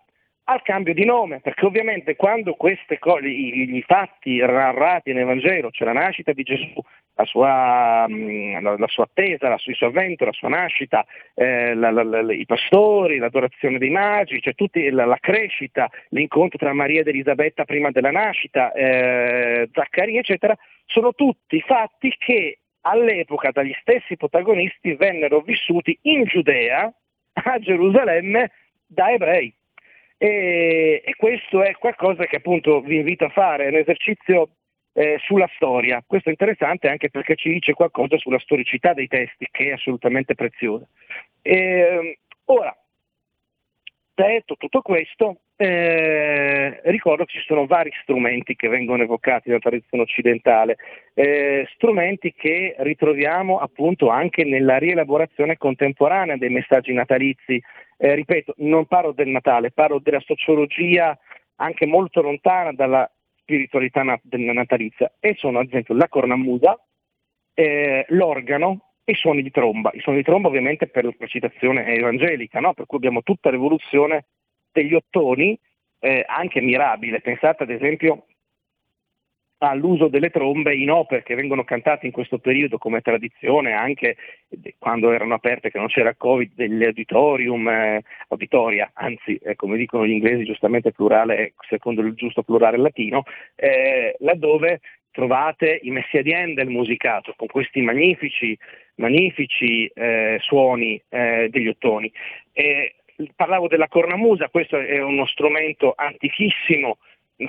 al 0.44 0.62
cambio 0.62 0.94
di 0.94 1.04
nome, 1.04 1.40
perché 1.40 1.66
ovviamente 1.66 2.16
quando 2.16 2.54
queste 2.54 2.98
cose, 2.98 3.28
i, 3.28 3.76
i, 3.76 3.82
fatti 3.82 4.38
narrati 4.38 5.12
nel 5.12 5.26
Vangelo, 5.26 5.70
cioè 5.70 5.86
la 5.86 6.00
nascita 6.00 6.32
di 6.32 6.42
Gesù, 6.42 6.72
la 7.14 7.24
sua, 7.26 8.06
mm, 8.08 8.62
la, 8.62 8.78
la 8.78 8.86
sua 8.86 9.04
attesa, 9.04 9.50
la, 9.50 9.58
il 9.62 9.74
suo 9.74 9.88
avvento, 9.88 10.24
la 10.24 10.32
sua 10.32 10.48
nascita, 10.48 11.04
eh, 11.34 11.74
la, 11.74 11.90
i 12.32 12.46
pastori, 12.46 13.18
l'adorazione 13.18 13.76
dei 13.76 13.90
magi, 13.90 14.40
cioè 14.40 14.54
tutti, 14.54 14.88
la, 14.88 15.18
crescita, 15.20 15.90
l'incontro 16.10 16.56
tra 16.56 16.72
Maria 16.72 17.00
ed 17.00 17.08
Elisabetta 17.08 17.66
prima 17.66 17.90
della 17.90 18.10
nascita, 18.10 18.72
eh, 18.72 19.68
Zaccaria, 19.70 20.20
eccetera, 20.20 20.56
sono 20.88 21.12
tutti 21.12 21.60
fatti 21.60 22.14
che 22.18 22.60
all'epoca 22.82 23.50
dagli 23.50 23.74
stessi 23.80 24.16
protagonisti 24.16 24.94
vennero 24.94 25.40
vissuti 25.40 25.96
in 26.02 26.24
Giudea, 26.24 26.92
a 27.32 27.58
Gerusalemme, 27.58 28.50
da 28.86 29.12
ebrei. 29.12 29.54
E, 30.16 31.02
e, 31.04 31.14
questo 31.16 31.62
è 31.62 31.72
qualcosa 31.76 32.24
che 32.24 32.36
appunto 32.36 32.80
vi 32.80 32.96
invito 32.96 33.26
a 33.26 33.28
fare, 33.28 33.68
un 33.68 33.76
esercizio 33.76 34.48
eh, 34.94 35.18
sulla 35.20 35.48
storia. 35.54 36.02
Questo 36.04 36.28
è 36.28 36.32
interessante 36.32 36.88
anche 36.88 37.10
perché 37.10 37.36
ci 37.36 37.50
dice 37.50 37.74
qualcosa 37.74 38.16
sulla 38.16 38.38
storicità 38.40 38.94
dei 38.94 39.06
testi, 39.06 39.46
che 39.50 39.66
è 39.66 39.72
assolutamente 39.72 40.34
preziosa. 40.34 40.88
E, 41.42 42.18
ora, 42.46 42.76
detto 44.14 44.56
tutto 44.56 44.80
questo, 44.80 45.40
eh, 45.60 46.80
ricordo 46.84 47.24
che 47.24 47.32
ci 47.32 47.44
sono 47.44 47.66
vari 47.66 47.90
strumenti 48.02 48.54
che 48.54 48.68
vengono 48.68 49.02
evocati 49.02 49.48
nella 49.48 49.60
tradizione 49.60 50.04
occidentale, 50.04 50.76
eh, 51.14 51.68
strumenti 51.74 52.32
che 52.32 52.76
ritroviamo 52.78 53.58
appunto 53.58 54.08
anche 54.08 54.44
nella 54.44 54.78
rielaborazione 54.78 55.56
contemporanea 55.56 56.36
dei 56.36 56.50
messaggi 56.50 56.92
natalizi. 56.92 57.60
Eh, 57.96 58.14
ripeto, 58.14 58.54
non 58.58 58.86
parlo 58.86 59.10
del 59.10 59.26
Natale, 59.26 59.72
parlo 59.72 59.98
della 59.98 60.20
sociologia 60.20 61.18
anche 61.56 61.86
molto 61.86 62.22
lontana 62.22 62.72
dalla 62.72 63.10
spiritualità 63.40 64.04
nat- 64.04 64.22
natalizia 64.30 65.12
e 65.18 65.34
sono 65.36 65.58
ad 65.58 65.66
esempio 65.66 65.94
la 65.94 66.08
cornamusa, 66.08 66.80
eh, 67.54 68.04
l'organo, 68.10 68.92
i 69.06 69.14
suoni 69.14 69.42
di 69.42 69.50
tromba. 69.50 69.90
I 69.92 69.98
suoni 69.98 70.18
di 70.18 70.24
tromba 70.24 70.46
ovviamente 70.46 70.86
per 70.86 71.04
la 71.04 71.26
citazione 71.26 71.84
evangelica, 71.86 72.60
no? 72.60 72.74
per 72.74 72.86
cui 72.86 72.98
abbiamo 72.98 73.22
tutta 73.22 73.50
l'evoluzione 73.50 74.26
degli 74.72 74.94
ottoni, 74.94 75.58
eh, 76.00 76.24
anche 76.26 76.60
mirabile. 76.60 77.20
Pensate 77.20 77.62
ad 77.64 77.70
esempio 77.70 78.26
all'uso 79.58 80.08
delle 80.08 80.30
trombe 80.30 80.74
in 80.74 80.90
opere 80.90 81.22
che 81.22 81.34
vengono 81.34 81.64
cantate 81.64 82.06
in 82.06 82.12
questo 82.12 82.38
periodo 82.38 82.78
come 82.78 83.00
tradizione, 83.00 83.72
anche 83.72 84.16
quando 84.78 85.10
erano 85.10 85.34
aperte, 85.34 85.70
che 85.70 85.78
non 85.78 85.88
c'era 85.88 86.14
Covid, 86.14 86.52
degli 86.54 86.84
auditorium, 86.84 87.68
eh, 87.68 88.02
auditoria, 88.28 88.90
anzi, 88.94 89.36
eh, 89.36 89.56
come 89.56 89.76
dicono 89.76 90.06
gli 90.06 90.12
inglesi, 90.12 90.44
giustamente 90.44 90.92
plurale, 90.92 91.54
secondo 91.68 92.02
il 92.02 92.14
giusto 92.14 92.42
plurale 92.42 92.76
latino, 92.76 93.24
eh, 93.56 94.14
laddove 94.20 94.80
trovate 95.10 95.80
i 95.82 95.90
Messia 95.90 96.22
di 96.22 96.32
Handel 96.32 96.68
musicato 96.68 97.34
con 97.36 97.48
questi 97.48 97.80
magnifici, 97.80 98.56
magnifici 98.96 99.86
eh, 99.86 100.38
suoni 100.40 101.02
eh, 101.08 101.48
degli 101.50 101.66
ottoni. 101.66 102.12
E 102.52 102.94
parlavo 103.34 103.68
della 103.68 103.88
cornamusa, 103.88 104.48
questo 104.48 104.78
è 104.78 105.00
uno 105.02 105.26
strumento 105.26 105.92
antichissimo 105.96 106.98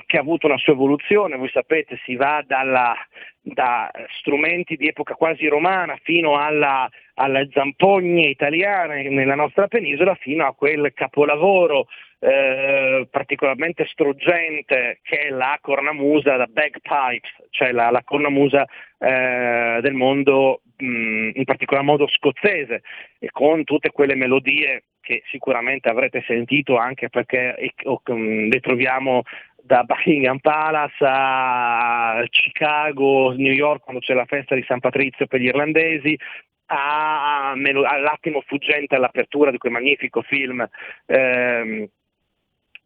che 0.06 0.16
ha 0.16 0.20
avuto 0.20 0.46
una 0.46 0.56
sua 0.56 0.72
evoluzione, 0.72 1.36
voi 1.36 1.50
sapete 1.50 1.98
si 2.04 2.14
va 2.14 2.44
dalla, 2.46 2.94
da 3.40 3.90
strumenti 4.18 4.76
di 4.76 4.86
epoca 4.86 5.14
quasi 5.14 5.48
romana 5.48 5.98
fino 6.02 6.38
alla, 6.38 6.88
alle 7.14 7.48
zampogne 7.52 8.28
italiane 8.28 9.08
nella 9.08 9.34
nostra 9.34 9.66
penisola 9.66 10.14
fino 10.14 10.46
a 10.46 10.54
quel 10.54 10.92
capolavoro 10.94 11.88
eh, 12.20 13.08
particolarmente 13.10 13.86
struggente 13.86 15.00
che 15.02 15.18
è 15.18 15.30
la 15.30 15.58
cornamusa, 15.60 16.36
la 16.36 16.46
bagpipes, 16.46 17.48
cioè 17.50 17.72
la, 17.72 17.90
la 17.90 18.02
cornamusa 18.04 18.64
eh, 18.98 19.78
del 19.80 19.94
mondo, 19.94 20.60
in 20.80 21.44
particolar 21.44 21.84
modo 21.84 22.06
scozzese, 22.08 22.82
e 23.18 23.30
con 23.30 23.64
tutte 23.64 23.90
quelle 23.90 24.14
melodie 24.14 24.84
che 25.00 25.22
sicuramente 25.30 25.88
avrete 25.88 26.22
sentito 26.26 26.76
anche 26.76 27.08
perché 27.08 27.54
le 27.56 28.60
troviamo 28.60 29.22
da 29.62 29.82
Buckingham 29.84 30.38
Palace 30.38 31.04
a 31.06 32.24
Chicago, 32.28 33.32
New 33.32 33.52
York 33.52 33.82
quando 33.82 34.00
c'è 34.00 34.14
la 34.14 34.26
festa 34.26 34.54
di 34.54 34.64
San 34.66 34.80
Patrizio 34.80 35.26
per 35.26 35.40
gli 35.40 35.46
irlandesi, 35.46 36.18
all'attimo 36.66 38.42
fuggente 38.46 38.94
all'apertura 38.94 39.50
di 39.50 39.58
quel 39.58 39.72
magnifico 39.72 40.22
film 40.22 40.66
ehm, 41.06 41.88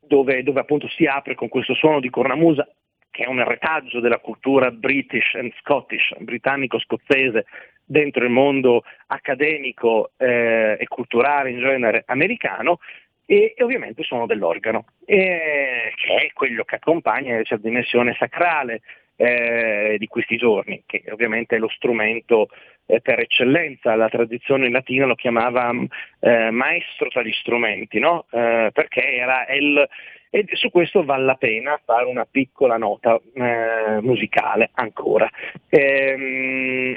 dove, 0.00 0.42
dove, 0.42 0.60
appunto 0.60 0.88
si 0.88 1.06
apre 1.06 1.34
con 1.34 1.48
questo 1.48 1.74
suono 1.74 2.00
di 2.00 2.10
cornamusa 2.10 2.66
che 3.10 3.24
è 3.24 3.28
un 3.28 3.44
retaggio 3.44 4.00
della 4.00 4.18
cultura 4.18 4.72
british 4.72 5.34
and 5.34 5.52
scottish, 5.60 6.12
britannico-scozzese 6.18 7.46
dentro 7.84 8.24
il 8.24 8.30
mondo 8.30 8.82
accademico 9.06 10.12
eh, 10.16 10.76
e 10.78 10.86
culturale 10.88 11.50
in 11.50 11.58
genere 11.58 12.04
americano 12.06 12.78
e, 13.26 13.54
e 13.56 13.62
ovviamente 13.62 14.02
suono 14.02 14.26
dell'organo, 14.26 14.86
eh, 15.04 15.92
che 15.96 16.14
è 16.14 16.32
quello 16.32 16.64
che 16.64 16.76
accompagna 16.76 17.40
la 17.42 17.56
dimensione 17.56 18.14
sacrale 18.18 18.82
eh, 19.16 19.96
di 19.98 20.06
questi 20.06 20.36
giorni, 20.36 20.82
che 20.86 21.04
ovviamente 21.10 21.56
è 21.56 21.58
lo 21.58 21.68
strumento 21.68 22.48
eh, 22.86 23.00
per 23.00 23.20
eccellenza, 23.20 23.94
la 23.94 24.08
tradizione 24.08 24.68
latina 24.70 25.06
lo 25.06 25.14
chiamava 25.14 25.72
eh, 26.20 26.50
maestro 26.50 27.08
tra 27.08 27.22
gli 27.22 27.32
strumenti, 27.32 27.98
no? 27.98 28.26
Eh, 28.30 28.70
perché 28.72 29.14
era 29.14 29.46
il, 29.54 29.88
e 30.30 30.44
su 30.52 30.70
questo 30.70 31.04
vale 31.04 31.24
la 31.24 31.36
pena 31.36 31.80
fare 31.84 32.06
una 32.06 32.26
piccola 32.28 32.76
nota 32.76 33.20
eh, 33.34 34.00
musicale 34.00 34.70
ancora. 34.74 35.30
Ehm, 35.68 36.96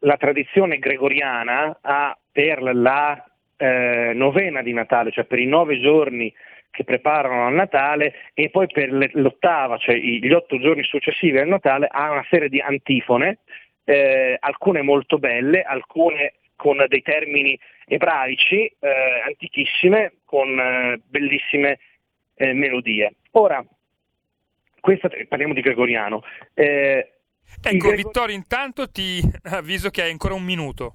la 0.00 0.16
tradizione 0.16 0.78
gregoriana 0.78 1.78
ha 1.80 2.16
per 2.30 2.62
la 2.62 3.24
eh, 3.56 4.12
novena 4.14 4.62
di 4.62 4.72
Natale, 4.72 5.10
cioè 5.10 5.24
per 5.24 5.38
i 5.38 5.46
nove 5.46 5.80
giorni 5.80 6.32
che 6.70 6.84
preparano 6.84 7.46
al 7.46 7.54
Natale 7.54 8.14
e 8.34 8.50
poi 8.50 8.66
per 8.68 9.10
l'ottava, 9.14 9.78
cioè 9.78 9.96
gli 9.96 10.32
otto 10.32 10.58
giorni 10.58 10.84
successivi 10.84 11.38
al 11.38 11.48
Natale, 11.48 11.88
ha 11.90 12.10
una 12.10 12.26
serie 12.30 12.48
di 12.48 12.60
antifone, 12.60 13.38
eh, 13.84 14.36
alcune 14.38 14.82
molto 14.82 15.18
belle, 15.18 15.62
alcune 15.62 16.34
con 16.54 16.84
dei 16.88 17.02
termini 17.02 17.58
ebraici, 17.86 18.64
eh, 18.78 19.22
antichissime, 19.26 20.14
con 20.24 20.58
eh, 20.58 21.00
bellissime 21.04 21.78
eh, 22.34 22.52
melodie. 22.52 23.12
Ora, 23.32 23.64
questa, 24.80 25.08
parliamo 25.26 25.54
di 25.54 25.60
Gregoriano. 25.60 26.22
Ecco. 27.60 27.90
Vittorio, 27.90 28.34
intanto 28.34 28.90
ti 28.90 29.20
avviso 29.44 29.90
che 29.90 30.02
hai 30.02 30.10
ancora 30.10 30.34
un 30.34 30.44
minuto. 30.44 30.94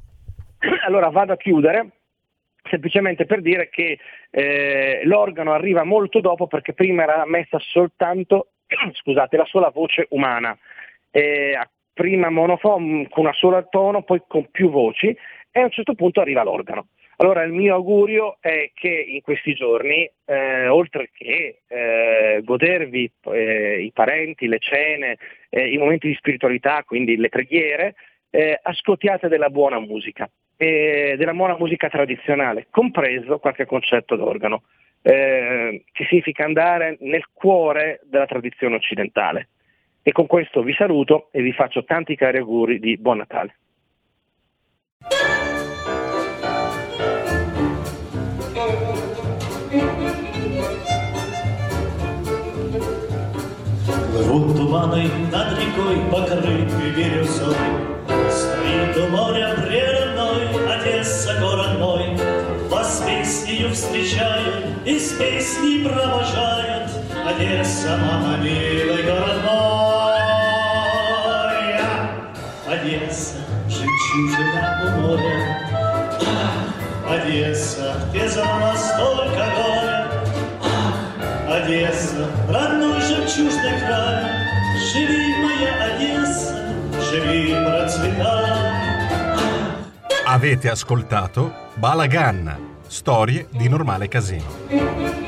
Allora 0.86 1.10
vado 1.10 1.34
a 1.34 1.38
chiudere 1.38 1.90
semplicemente 2.70 3.26
per 3.26 3.42
dire 3.42 3.70
che 3.70 4.00
eh, 4.30 5.02
l'organo 5.04 5.54
arriva 5.54 5.84
molto 5.84 6.22
dopo 6.22 6.48
perché 6.48 6.74
prima 6.74 7.04
era 7.04 7.26
messa 7.26 7.60
soltanto 7.60 8.48
scusate, 8.94 9.38
la 9.38 9.46
sola 9.46 9.70
voce 9.70 10.08
umana, 10.10 10.58
eh, 11.12 11.58
prima 11.94 12.30
monofono 12.30 13.06
con 13.10 13.26
una 13.26 13.34
sola 13.34 13.64
tono, 13.64 14.04
poi 14.04 14.24
con 14.28 14.50
più 14.50 14.70
voci 14.70 15.16
e 15.52 15.60
a 15.60 15.64
un 15.64 15.72
certo 15.72 15.94
punto 15.94 16.22
arriva 16.22 16.44
l'organo. 16.44 16.88
Allora 17.18 17.44
il 17.44 17.52
mio 17.52 17.76
augurio 17.76 18.38
è 18.40 18.72
che 18.74 18.90
in 18.90 19.22
questi 19.22 19.54
giorni, 19.54 20.10
eh, 20.26 20.68
oltre 20.68 21.10
che 21.14 21.62
eh, 21.68 22.42
godervi 22.44 23.12
eh, 23.26 23.82
i 23.82 23.92
parenti, 23.92 24.48
le 24.48 24.60
cene, 24.60 25.18
eh, 25.50 25.72
i 25.72 25.78
momenti 25.78 26.08
di 26.08 26.16
spiritualità, 26.16 26.84
quindi 26.84 27.16
le 27.18 27.30
preghiere, 27.30 27.96
eh, 28.30 28.60
ascoltiate 28.62 29.28
della 29.28 29.50
buona 29.50 29.80
musica 29.80 30.30
della 30.56 31.34
buona 31.34 31.58
musica 31.58 31.90
tradizionale, 31.90 32.68
compreso 32.70 33.40
qualche 33.40 33.66
concetto 33.66 34.16
d'organo, 34.16 34.64
eh, 35.02 35.84
che 35.92 36.06
significa 36.06 36.46
andare 36.46 36.98
nel 37.02 37.26
cuore 37.34 38.00
della 38.04 38.26
tradizione 38.26 38.76
occidentale. 38.76 39.50
E 40.02 40.12
con 40.12 40.28
questo 40.28 40.64
vi 40.64 40.74
saluto 40.74 41.30
e 41.32 41.42
vi 41.42 41.54
faccio 41.54 41.84
tanti 41.84 42.16
cari 42.16 42.38
auguri 42.38 42.80
di 42.80 42.98
buon 42.98 43.18
Natale. 43.18 43.56
Плывут 54.34 54.58
туманы 54.58 55.12
над 55.32 55.60
рекой, 55.60 55.98
покрытые 56.12 56.66
бирюзой. 56.92 57.56
Стоит 58.32 58.98
у 58.98 59.08
моря 59.16 59.56
Одесса, 60.74 61.36
город 61.40 61.78
мой, 61.78 62.18
Вас 62.68 63.04
песнею 63.06 63.70
встречают 63.70 64.66
и 64.86 64.98
с 64.98 65.12
песней 65.12 65.88
провожают. 65.88 66.90
Одесса, 67.28 67.96
мама, 67.96 68.38
милый 68.38 69.04
город 69.04 69.38
мой. 69.46 70.18
Одесса, 72.66 73.38
жемчужина 73.70 74.82
у 74.84 75.02
моря. 75.02 75.60
Одесса, 77.08 77.94
где 78.10 78.28
за 78.28 78.44
столько 78.78 79.46
горя. 79.56 80.08
Одесса, 81.48 82.28
родной 82.50 82.73
жемчужный 83.23 83.79
край, 83.81 84.25
живи, 84.93 85.35
моя 85.43 85.95
Одесса, 85.95 86.57
живи, 87.11 87.55
процветай. 87.65 88.69
Avete 90.27 90.69
ascoltato 90.71 91.53
Balagan, 91.75 92.57
storie 92.87 93.47
di 93.51 93.69
normale 93.69 94.09
casino. 94.09 95.22